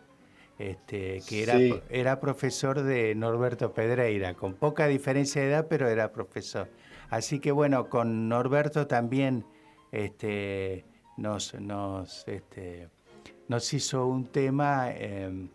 [0.60, 1.74] Este, que era, Sí.
[1.90, 6.70] era profesor de Norberto Pedreira, con poca diferencia de edad, pero era profesor.
[7.10, 9.44] Así que bueno, con Norberto también
[9.92, 10.86] este,
[11.18, 12.90] nos, nos, este,
[13.48, 15.48] nos hizo un tema eh,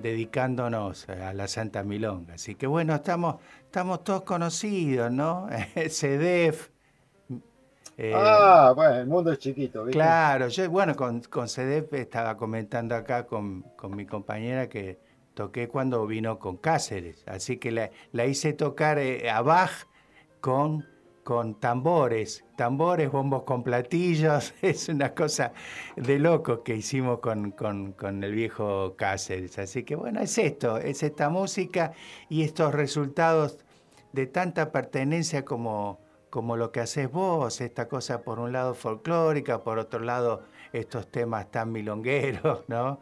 [0.00, 2.34] dedicándonos a la Santa Milonga.
[2.34, 5.48] Así que bueno, estamos, estamos todos conocidos, ¿no?
[5.88, 6.70] CEDEF.
[7.96, 10.08] eh, ah, bueno, el mundo es chiquito, ¿viste?
[10.08, 15.00] Claro, yo, bueno, con, con CEDEP estaba comentando acá con, con mi compañera que
[15.34, 19.86] toqué cuando vino con Cáceres, así que la, la hice tocar eh, a Bach
[20.40, 20.89] con,
[21.24, 25.52] con tambores, tambores, bombos con platillos, es una cosa
[25.96, 29.58] de loco que hicimos con, con, con el viejo Cáceres.
[29.58, 31.92] Así que bueno, es esto, es esta música
[32.28, 33.58] y estos resultados
[34.12, 36.00] de tanta pertenencia como,
[36.30, 40.42] como lo que haces vos, esta cosa por un lado folclórica, por otro lado
[40.72, 43.00] estos temas tan milongueros, ¿no?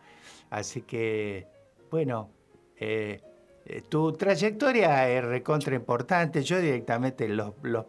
[0.51, 1.47] Así que,
[1.91, 2.31] bueno,
[2.77, 3.21] eh,
[3.67, 6.43] eh, tu trayectoria es recontra importante.
[6.43, 7.87] Yo directamente los, los-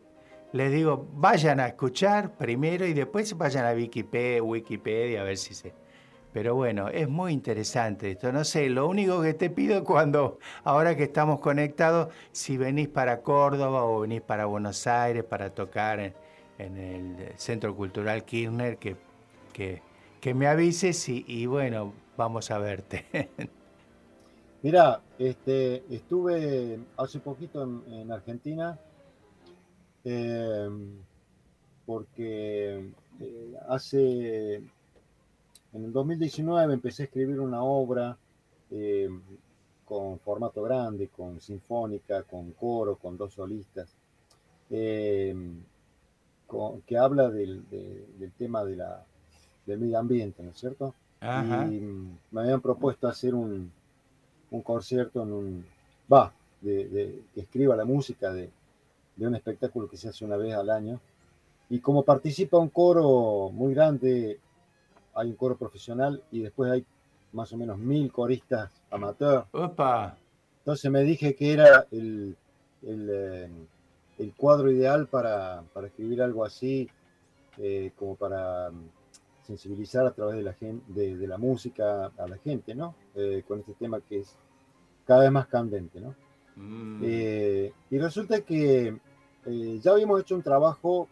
[0.51, 5.53] les digo, vayan a escuchar primero y después vayan a Wikipedia, Wikipedia a ver si
[5.53, 5.73] se...
[6.33, 8.31] Pero bueno, es muy interesante esto.
[8.31, 13.21] No sé, lo único que te pido cuando, ahora que estamos conectados, si venís para
[13.21, 16.13] Córdoba o venís para Buenos Aires para tocar en,
[16.59, 18.95] el Centro Cultural Kirchner, que,
[19.53, 19.81] que,
[20.21, 23.05] que me avises y, bueno, vamos a verte.
[24.61, 28.77] Mira, este, estuve hace poquito en Argentina
[30.05, 30.69] eh,
[31.85, 32.89] porque
[33.19, 38.17] eh, hace, en el 2019 empecé a escribir una obra
[38.71, 39.09] eh,
[39.85, 43.95] con formato grande, con sinfónica, con coro, con dos solistas,
[46.47, 49.03] con- que habla del, de- del tema de la,
[49.65, 50.93] del medio ambiente, ¿no es cierto?
[51.21, 51.65] Ajá.
[51.65, 51.81] Y
[52.31, 53.71] me habían propuesto hacer un,
[54.51, 55.65] un concierto en un.
[56.11, 58.49] Va, de, de- que escriba la música de,
[59.19, 60.99] de un espectáculo que se hace una vez al año.
[61.69, 64.39] Y como participa un coro muy grande,
[65.13, 66.85] hay un coro profesional y después hay
[67.33, 69.45] más o menos mil coristas amateur.
[69.51, 70.17] Opa.
[70.59, 72.35] Entonces me dije que era el,
[72.81, 73.49] el, eh,
[74.17, 76.89] el cuadro ideal para, para escribir algo así,
[77.57, 78.89] eh, como para mm,
[79.45, 82.95] sensibilizar a través de la, gen- de, de la música a la gente, ¿no?
[83.15, 84.35] Eh, con este tema que es
[85.05, 86.15] cada vez más candente, ¿no?
[86.55, 87.01] Mm.
[87.03, 88.97] Eh, y resulta que
[89.45, 91.07] eh, ya habíamos hecho un trabajo,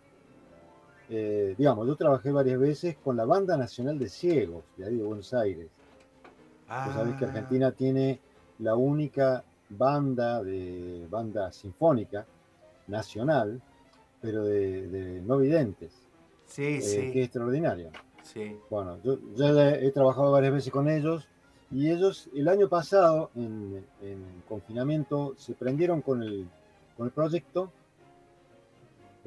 [1.09, 5.03] eh, digamos, yo trabajé varias veces con la Banda Nacional de Ciegos, de ahí de
[5.03, 5.67] Buenos Aires.
[6.67, 7.27] Vos sabés que Ah.
[7.29, 8.19] Argentina tiene
[8.59, 12.25] la única banda de banda sinfónica
[12.87, 13.61] nacional,
[14.21, 15.93] pero de, de no videntes,
[16.45, 16.95] Sí, eh, sí.
[17.11, 17.91] que es extraordinario.
[18.23, 18.57] Sí.
[18.69, 21.27] Bueno, yo, yo ya he trabajado varias veces con ellos
[21.71, 26.47] y ellos el año pasado en, en confinamiento se prendieron con el,
[26.97, 27.71] con el proyecto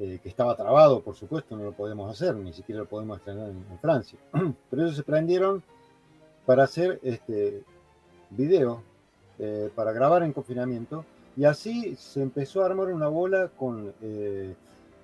[0.01, 3.49] eh, que estaba trabado, por supuesto, no lo podemos hacer, ni siquiera lo podemos estrenar
[3.49, 4.17] en, en Francia.
[4.69, 5.63] Pero ellos se prendieron
[6.45, 7.63] para hacer este
[8.31, 8.81] video,
[9.37, 11.05] eh, para grabar en confinamiento,
[11.37, 14.55] y así se empezó a armar una bola con eh,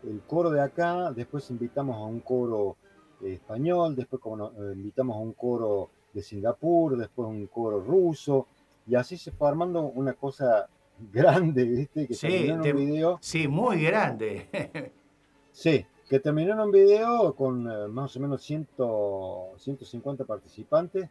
[0.04, 2.76] el coro de acá, después invitamos a un coro
[3.22, 8.48] eh, español, después como eh, invitamos a un coro de Singapur, después un coro ruso,
[8.88, 10.68] y así se fue armando una cosa
[11.14, 12.08] grande, ¿viste?
[12.08, 13.18] Que Sí, terminó en te- un video.
[13.22, 14.48] sí, muy grande.
[15.52, 18.68] Sí, que terminó en un video con eh, más o menos 100,
[19.58, 21.10] 150 participantes,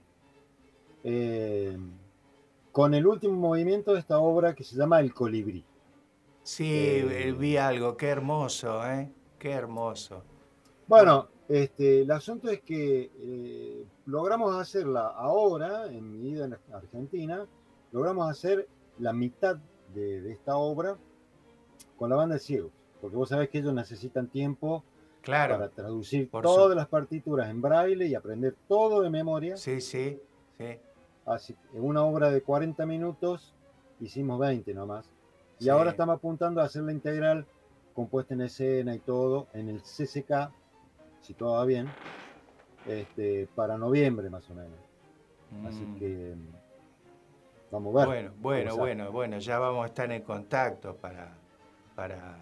[1.02, 1.76] eh,
[2.72, 5.64] con el último movimiento de esta obra que se llama El Colibrí.
[6.44, 9.10] Sí, Eh, eh, vi algo, qué hermoso, ¿eh?
[9.38, 10.22] Qué hermoso.
[10.86, 17.44] Bueno, este, el asunto es que eh, logramos hacerla ahora, en mi vida en Argentina,
[17.90, 18.68] logramos hacer
[18.98, 19.58] la mitad
[19.96, 20.96] de, de esta obra
[21.96, 22.70] con la banda de ciegos,
[23.00, 24.84] porque vos sabés que ellos necesitan tiempo
[25.22, 29.56] Claro, para traducir todas su- las partituras en braille y aprender todo de memoria.
[29.56, 30.20] Sí, sí,
[30.58, 30.78] sí.
[31.24, 33.54] Así en una obra de 40 minutos
[34.00, 35.10] hicimos 20 nomás.
[35.58, 35.70] Y Sí.
[35.70, 37.46] ahora estamos apuntando a hacer la integral
[37.94, 40.52] compuesta en escena y todo en el CCK,
[41.22, 41.88] si todo va bien,
[42.84, 44.78] este, para noviembre más o menos.
[45.64, 45.98] Así Mm.
[45.98, 46.36] que
[47.76, 48.30] vamos a ver.
[48.30, 51.32] Bueno, bueno, bueno, bueno, ya vamos a estar en contacto para,
[51.94, 52.36] para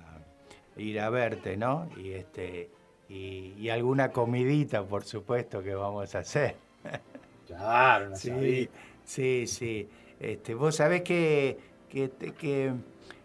[0.77, 1.89] ir a verte, ¿no?
[1.97, 2.71] Y este
[3.09, 6.57] y, y alguna comidita, por supuesto, que vamos a hacer.
[7.47, 8.71] Claro, Sí,
[9.05, 9.89] sí, sí.
[10.19, 11.59] Este, vos sabés que,
[11.91, 12.73] que, que,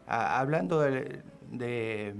[0.05, 2.13] a- hablando de, de,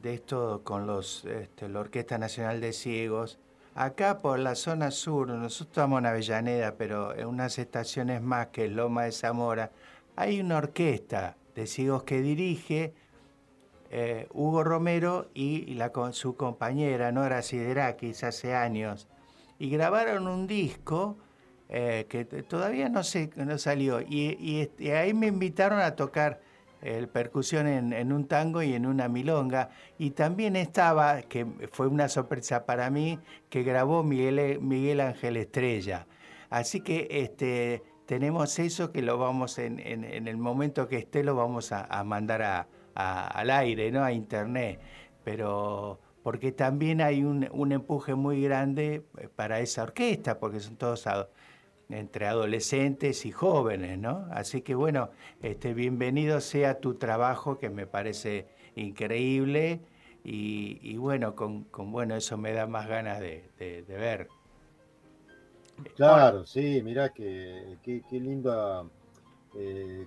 [0.00, 3.38] de esto con los, este, la Orquesta Nacional de Ciegos,
[3.74, 8.66] acá por la zona sur, nosotros estamos en Avellaneda, pero en unas estaciones más que
[8.66, 9.70] es Loma de Zamora,
[10.16, 12.94] hay una orquesta de ciegos que dirige
[13.90, 15.78] eh, Hugo Romero y
[16.12, 19.08] su compañera Nora Siderakis hace años.
[19.58, 21.18] Y grabaron un disco
[21.68, 24.00] eh, que todavía no, se, no salió.
[24.00, 26.40] Y, y este, ahí me invitaron a tocar
[26.82, 29.70] el percusión en, un tango y en una milonga.
[29.98, 33.18] Y también estaba, que fue una sorpresa para mí,
[33.48, 36.06] que grabó Miguel, Ángel Estrella.
[36.50, 41.34] Así que este, tenemos eso que lo vamos, en, en- el momento que esté, lo
[41.36, 44.04] vamos a, mandar a- al aire, ¿no?
[44.04, 44.80] A internet.
[45.24, 50.76] Pero porque también hay un, un empuje muy grande eh, para esa orquesta, porque son
[50.76, 51.06] todos
[51.92, 54.26] entre adolescentes y jóvenes, ¿no?
[54.30, 55.10] Así que bueno,
[55.42, 59.80] este, bienvenido sea tu trabajo, que me parece increíble,
[60.24, 64.28] y, bueno, con, bueno, eso me da más ganas de, ver.
[65.96, 68.84] Claro, sí, mirá que, qué, linda
[69.56, 70.06] eh,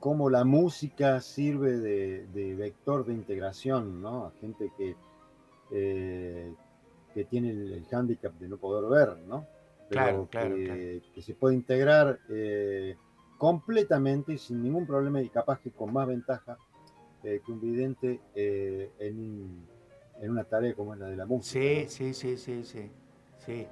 [0.00, 4.26] cómo la música sirve de, de vector de integración, ¿no?
[4.26, 4.96] A gente que,
[5.70, 6.52] eh,
[7.14, 9.46] que tiene el, el hándicap de no poder ver, ¿no?
[9.92, 12.96] Claro, claro, que, que se puede integrar eh,
[13.38, 16.58] completamente y sin ningún problema y capaz que con más ventaja
[17.24, 19.66] eh, que un vidente eh, en, un-
[20.20, 21.52] en una tarea como es la de la música.
[21.60, 22.90] Sí, sí, sí, sí, sí,
[23.44, 23.66] sí.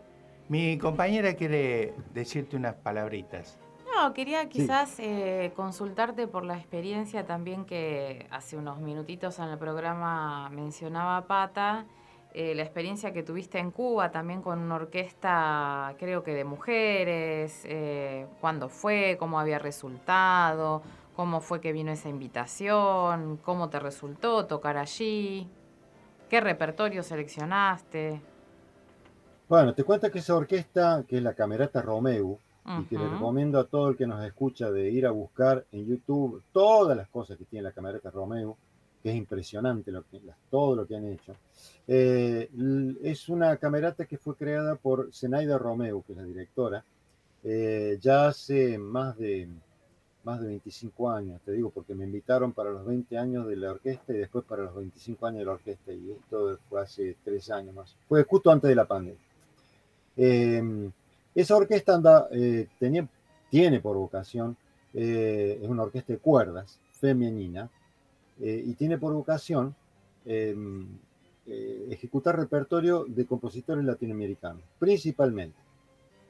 [0.49, 3.59] Mi compañera quiere decirte unas palabritas.
[3.95, 9.59] No, quería quizás eh, consultarte por la experiencia también que hace unos minutitos en el
[9.59, 11.87] programa mencionaba Pata,
[12.33, 17.62] eh, la experiencia que tuviste en Cuba también con una orquesta, creo que de mujeres,
[17.64, 20.83] eh, cuándo fue, cómo había resultado,
[21.16, 25.49] cómo fue que vino esa invitación, cómo te resultó tocar allí,
[26.28, 28.20] qué repertorio seleccionaste.
[29.49, 32.39] Bueno, te cuento que esa orquesta, que es la Camerata Romeu,
[32.78, 35.87] y que le recomiendo a todo el que nos escucha de ir a buscar en
[35.87, 38.57] YouTube todas las cosas que tiene la Camerata Romeu,
[39.03, 40.21] que es impresionante lo que,
[40.51, 41.35] todo lo que han hecho.
[41.87, 42.51] Eh,
[43.03, 46.85] es una camerata que fue creada por Zenaida Romeu, que es la directora,
[47.43, 49.49] eh, ya hace más de,
[50.25, 53.73] más de 25 años, te digo, porque me invitaron para los 20 años de la
[53.73, 57.51] orquesta y después para los 25 años de la orquesta, y esto fue hace tres
[57.51, 57.97] años más.
[58.09, 59.21] Fue justo antes de la pandemia.
[60.17, 60.91] Eh,
[61.35, 63.09] esa orquesta anda, eh, tenía,
[63.51, 64.57] tiene por vocación,
[64.93, 67.71] eh, es una orquesta de cuerdas femenina,
[68.41, 69.74] eh, y tiene por vocación
[70.24, 70.55] eh,
[71.47, 75.59] eh, ejecutar repertorio de compositores latinoamericanos, principalmente.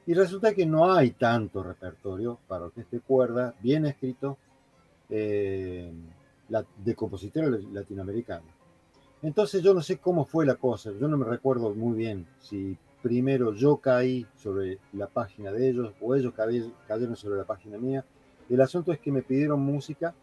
[0.07, 4.37] Y resulta que no hay tanto repertorio para orquesta de cuerda bien escrito
[5.09, 8.49] la- de compositores latinoamericanos.
[9.21, 12.77] Entonces yo no sé cómo fue la cosa, yo no me recuerdo muy bien si
[13.01, 16.33] primero yo caí sobre la página de ellos o ellos
[16.87, 18.05] cayeron sobre la página mía.
[18.49, 20.13] El asunto es que me pidieron música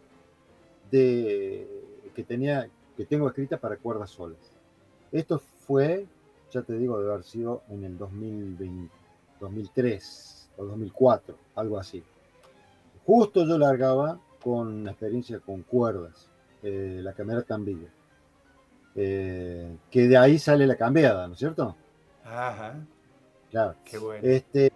[0.91, 1.66] de,
[2.19, 4.41] que, tenía, que tengo escrita para cuerdas solas.
[5.12, 6.05] Esto fue,
[6.51, 8.93] ya te digo, de haber sido en el 2020,
[9.39, 12.03] 2003 o 2004, algo así.
[13.07, 16.29] Justo yo largaba con experiencia con cuerdas,
[16.64, 17.89] eh, la cámara tan viva.
[18.97, 21.77] Eh, que de ahí sale la cambiada, ¿no es cierto?
[22.25, 22.85] Ajá.
[23.49, 23.77] Claro.
[23.85, 24.27] Qué bueno.
[24.27, 24.73] Este,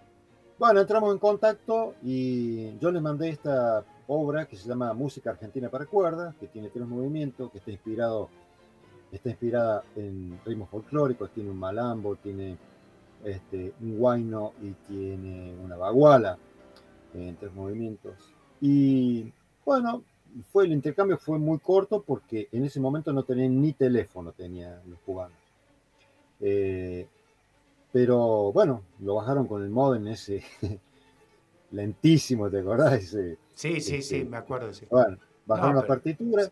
[0.60, 5.68] bueno, entramos en contacto y yo les mandé esta obra que se llama Música Argentina
[5.70, 8.28] para Cuerdas, que tiene tres movimientos, que está inspirado,
[9.10, 12.58] está inspirada en ritmos folclóricos, tiene un malambo, tiene
[13.24, 16.36] este, un guayno y tiene una baguala
[17.14, 18.14] eh, en tres movimientos.
[18.60, 19.32] Y
[19.64, 20.02] bueno,
[20.52, 24.80] fue el intercambio fue muy corto porque en ese momento no tenían ni teléfono, tenían
[24.88, 25.38] los cubanos.
[26.40, 27.06] Eh,
[27.92, 30.42] pero bueno, lo bajaron con el modem ese
[31.70, 33.16] lentísimo, ¿te acordás?
[33.54, 34.86] Sí, sí, este, sí, me acuerdo, sí.
[34.90, 36.44] Bueno, bajaron No, la partitura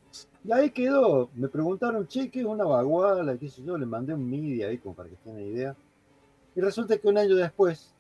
[0.45, 1.31] y ahí quedó.
[1.35, 3.37] Me preguntaron, che, ¿qué es una baguala?
[3.37, 3.77] ¿Qué sé yo?
[3.77, 5.77] Le mandé un MIDI ahí como para que tengan idea.
[6.55, 7.95] Y resulta que un año después,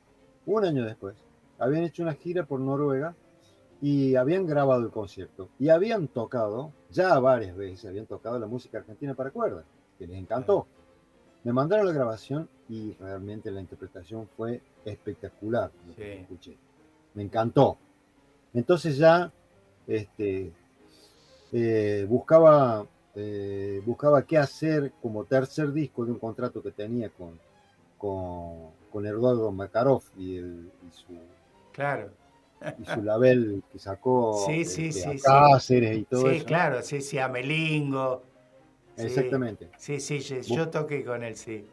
[0.46, 1.16] un año después,
[1.58, 3.14] habían hecho una gira por Noruega
[3.80, 5.48] y habían grabado el concierto.
[5.58, 9.64] Y habían tocado, ya varias veces, habían tocado la música argentina para cuerdas,
[9.98, 10.66] que les encantó.
[11.44, 15.70] Me mandaron la grabación y realmente la interpretación fue espectacular.
[15.88, 16.20] lo que Sí.
[16.20, 16.58] escuché.
[17.14, 17.78] Me encantó.
[18.54, 19.32] Entonces ya
[19.86, 20.52] este,
[21.52, 27.38] eh, buscaba, eh, buscaba qué hacer como tercer disco de un contrato que tenía con,
[27.98, 31.06] con, con Eduardo Makarov y, el, y su,
[31.72, 32.10] Claro.
[32.78, 35.08] y su label que sacó Sí, sí, este, sí.
[35.08, 35.22] a sí.
[35.24, 36.46] Cáceres y todo Sí, eso.
[36.46, 38.22] claro, sí, sí, a Melingo.
[38.96, 39.06] Sí.
[39.06, 39.68] Exactamente.
[39.78, 41.66] Sí, sí, yo, yo toqué con él, sí.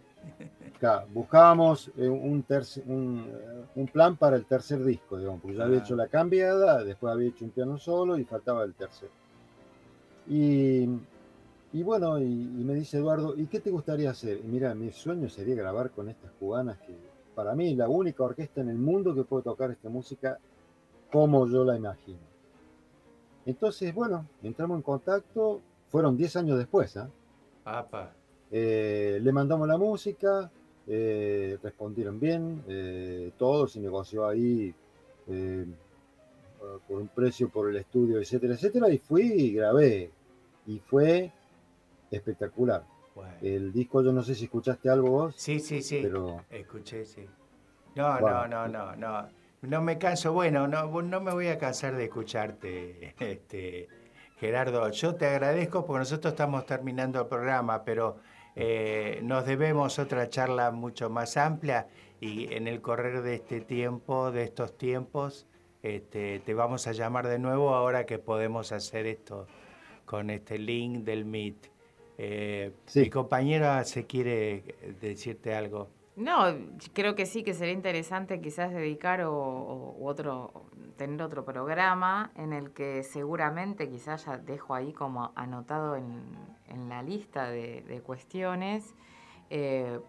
[0.79, 5.57] Claro, buscábamos eh, un, terce- un, eh, un plan para el tercer disco, digamos, porque
[5.57, 9.11] ya había hecho la cambiada, después había hecho un piano solo y faltaba el tercero.
[10.27, 10.87] Y,
[11.73, 14.37] y bueno, y, y me dice Eduardo, ¿y qué te gustaría hacer?
[14.37, 16.95] Y mira, mi sueño sería grabar con estas cubanas que
[17.33, 20.37] para mí es la única orquesta en el mundo que puede tocar esta música
[21.11, 22.19] como yo la imagino.
[23.45, 27.09] Entonces, bueno, entramos en contacto, fueron 10 años después, ¿ah?
[27.63, 28.11] Apa.
[28.51, 30.51] Eh, le mandamos la música,
[30.87, 34.73] eh, respondieron bien, eh, todo se negoció ahí
[35.27, 35.65] eh,
[36.87, 40.11] por un precio por el estudio, etcétera, etcétera, y fui y grabé.
[40.65, 41.31] Y fue
[42.11, 42.83] espectacular.
[43.41, 45.35] El disco, yo no sé si escuchaste algo vos.
[45.37, 45.99] Sí, sí, sí.
[46.03, 47.25] Pero Escuché, sí.
[47.95, 48.47] No, Bueno.
[48.47, 49.29] no, no, no, no.
[49.63, 50.33] No me canso.
[50.33, 53.87] Bueno, no, no me voy a cansar de escucharte, este,
[54.39, 54.89] Gerardo.
[54.91, 58.17] Yo te agradezco porque nosotros estamos terminando el programa, pero
[58.59, 61.87] eh, nos debemos otra charla mucho más amplia
[62.19, 65.45] y en el correr de este tiempo, de estos tiempos,
[65.83, 69.45] este, te vamos a llamar de nuevo ahora que podemos hacer esto
[70.05, 71.69] con este link del Meet.
[72.17, 74.63] Eh, Mi compañera se quiere
[75.01, 75.89] decirte algo.
[76.17, 76.45] No,
[76.93, 80.65] creo que sí, que sería interesante quizás dedicar o, otro,
[80.97, 87.03] tener otro programa en el que seguramente quizás ya dejo ahí como anotado en, la
[87.03, 88.95] lista de, de cuestiones.
[89.51, 89.99] eh,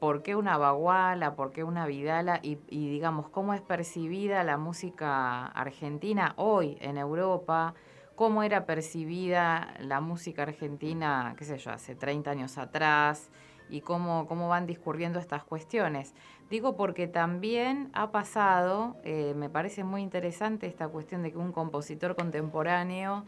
[0.00, 1.36] ¿Por qué una baguala?
[1.36, 2.40] ¿Por qué una vidala?
[2.42, 7.74] Y, y digamos, ¿cómo es percibida la música argentina hoy en Europa?
[8.16, 13.30] ¿Cómo era percibida la música argentina, qué sé yo, hace 30 años atrás?
[13.68, 16.14] Y cómo, cómo van discurriendo estas cuestiones.
[16.50, 21.52] Digo porque también ha pasado, eh, me parece muy interesante esta cuestión de que un
[21.52, 23.24] compositor contemporáneo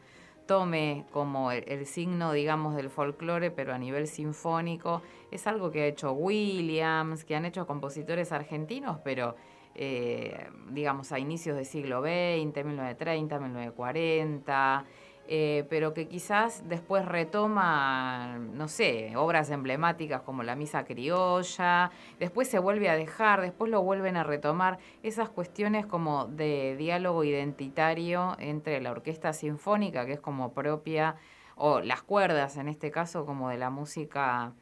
[0.47, 5.03] tome como el, signo, digamos, del folclore, pero a nivel sinfónico.
[5.31, 9.35] Es algo que ha hecho Williams, que han hecho compositores argentinos, pero
[9.75, 14.85] eh, digamos a inicios del siglo XX, 1930, 1940
[15.29, 22.49] eh, pero que quizás después retoma, no sé, obras emblemáticas como la Misa Criolla, después
[22.49, 28.37] se vuelve a dejar, después lo vuelven a retomar, esas cuestiones como de diálogo identitario
[28.39, 31.17] entre la orquesta sinfónica, que es como propia,
[31.57, 34.53] o las cuerdas en este caso, como de la música,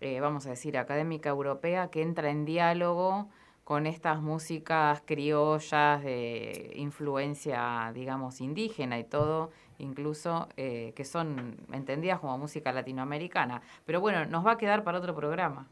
[0.00, 3.28] eh, vamos a decir, académica europea, que entra en diálogo
[3.68, 12.18] con estas músicas criollas de influencia, digamos, indígena y todo, incluso eh, que son entendidas
[12.20, 13.60] como música latinoamericana.
[13.84, 15.68] Pero bueno, nos va a quedar para otro programa.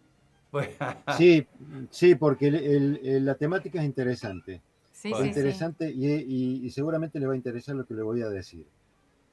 [1.07, 1.47] Sí,
[1.91, 4.63] sí, porque el- el- el- la temática es interesante.
[4.93, 5.49] Sí, es sí, sí.
[5.51, 8.67] interesante y, y- y seguramente le va a interesar lo que le voy a decir.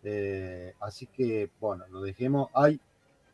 [0.04, 2.50] Eh, así que, bueno, lo dejemos.
[2.56, 2.82] Hay,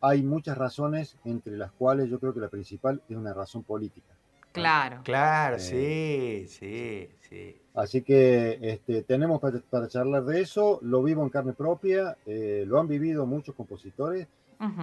[0.01, 4.18] hay muchas razones, entre las cuales yo creo que la principal es una razón política.
[4.59, 5.01] Claro.
[5.03, 7.61] Claro, Eh, sí, sí, sí.
[7.73, 12.63] Así que este, tenemos para, para charlar de eso, lo vivo en carne propia, eh,
[12.67, 14.27] lo han vivido muchos compositores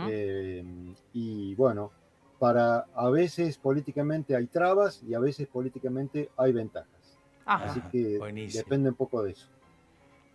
[0.08, 0.64] eh,
[1.12, 1.92] y bueno,
[2.38, 7.18] para a veces políticamente hay trabas y a veces políticamente hay ventajas.
[7.44, 7.64] Ajá.
[7.66, 8.62] Así que buenísimo.
[8.62, 9.48] depende un poco de eso.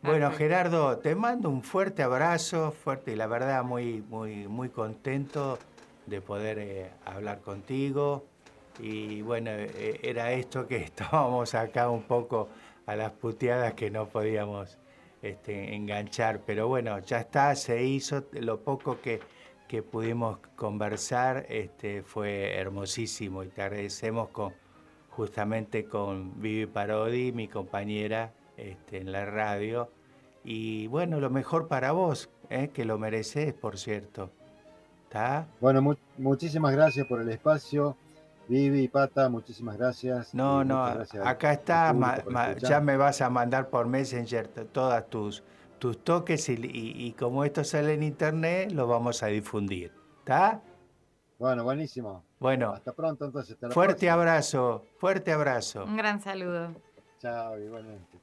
[0.03, 0.31] Bueno.
[0.31, 5.59] Gerardo, te mando un fuerte abrazo, fuerte y la verdad muy, muy, muy contento
[6.07, 8.25] de poder eh, hablar contigo.
[8.81, 12.49] Y bueno, eh, era esto que estábamos acá un poco
[12.85, 14.77] a las puteadas que no podíamos
[15.21, 16.41] este, enganchar.
[16.45, 18.25] Pero bueno, ya está, se hizo.
[18.33, 19.19] Lo poco que,
[19.67, 24.53] que pudimos conversar este, fue hermosísimo y te agradecemos con,
[25.09, 29.89] justamente con Vivi Parodi, mi compañera este, en la radio.
[30.43, 32.69] Y bueno, lo mejor para vos, ¿eh?
[32.73, 34.31] que lo mereces, por cierto.
[35.03, 35.47] ¿Está?
[35.59, 37.95] Bueno, mu- muchísimas gracias por el espacio.
[38.51, 40.33] Vivi, Pata, muchísimas gracias.
[40.35, 44.45] No, Y no, gracias acá está, ma- ma- ya me vas a mandar por Messenger
[44.49, 45.41] todas tus,
[45.79, 49.93] tus toques y, y- y como esto sale en internet, lo vamos a difundir.
[50.19, 50.61] ¿Está?
[51.39, 52.25] Bueno, buenísimo.
[52.39, 53.53] Bueno, Hasta pronto, entonces.
[53.53, 54.13] hasta fuerte próxima.
[54.15, 55.85] abrazo, fuerte abrazo.
[55.85, 56.75] Un gran saludo.
[57.19, 58.19] Chao, igualmente.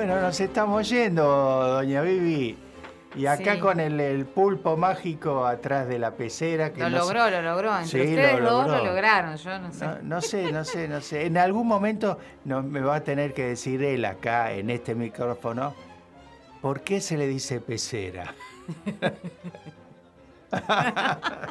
[0.00, 2.56] Bueno, nos estamos yendo, doña Vivi.
[3.16, 3.60] Y acá Sí.
[3.60, 6.72] con el, el pulpo mágico atrás de la pecera.
[6.72, 7.76] Que Lo no sé- logró, lo logró.
[7.78, 9.84] Entre Sí, ustedes lo dos lo lograron, yo no sé.
[9.84, 11.26] No, no sé, no sé, no sé.
[11.26, 15.74] En algún momento no, me va a tener que decir él acá, en este micrófono,
[16.62, 18.34] ¿por qué se le dice pecera?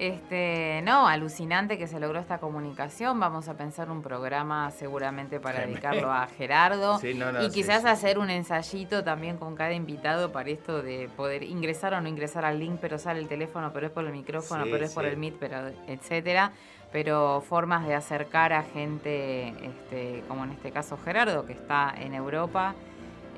[0.00, 3.20] Este, no, alucinante que se logró esta comunicación.
[3.20, 6.98] Vamos a pensar un programa seguramente para dedicarlo a Gerardo.
[6.98, 7.88] Sí, no, no, y quizás sí.
[7.88, 12.46] hacer un ensayito también con cada invitado para esto de poder ingresar o no ingresar
[12.46, 15.04] al link, pero sale el teléfono, pero es por el micrófono, Sí, pero es por
[15.04, 16.52] el Meet, pero etcétera.
[16.90, 22.14] Pero formas de acercar a gente, este, como en este caso Gerardo, que está en
[22.14, 22.74] Europa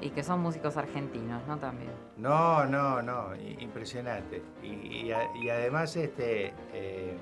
[0.03, 1.57] y que son músicos argentinos, ¿no?
[1.59, 1.93] También.
[2.17, 3.29] No, no, no,
[3.59, 4.43] impresionante.
[4.63, 7.17] Y, y a- y además, este, eh,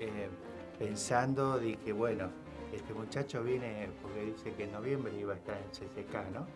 [0.00, 0.28] eh,
[0.78, 2.28] pensando, dije, bueno,
[2.72, 6.46] este muchacho viene porque dice que en noviembre iba a estar en CCK, ¿no?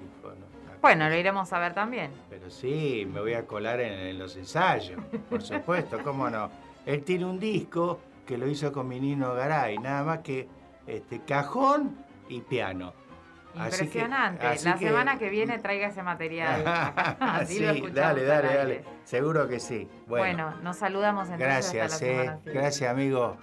[0.00, 0.78] Dijo, no, acá.
[0.82, 2.10] Bueno, lo iremos a ver también.
[2.30, 6.50] Pero sí, me voy a colar en, en los ensayos, por supuesto, ¿cómo no?
[6.84, 10.48] Él tiene un disco que lo hizo con mi Nino Garay, nada más que
[10.86, 11.96] este, cajón
[12.28, 12.94] y piano.
[13.54, 14.46] Impresionante.
[14.46, 16.62] Así que, la semana que viene traiga ese material.
[17.20, 18.84] así sí, lo dale, dale, dale.
[19.04, 19.88] Seguro que sí.
[20.06, 21.46] Bueno, nos saludamos entonces.
[21.46, 22.38] Gracias, hasta la eh.
[22.44, 23.36] gracias, amigo.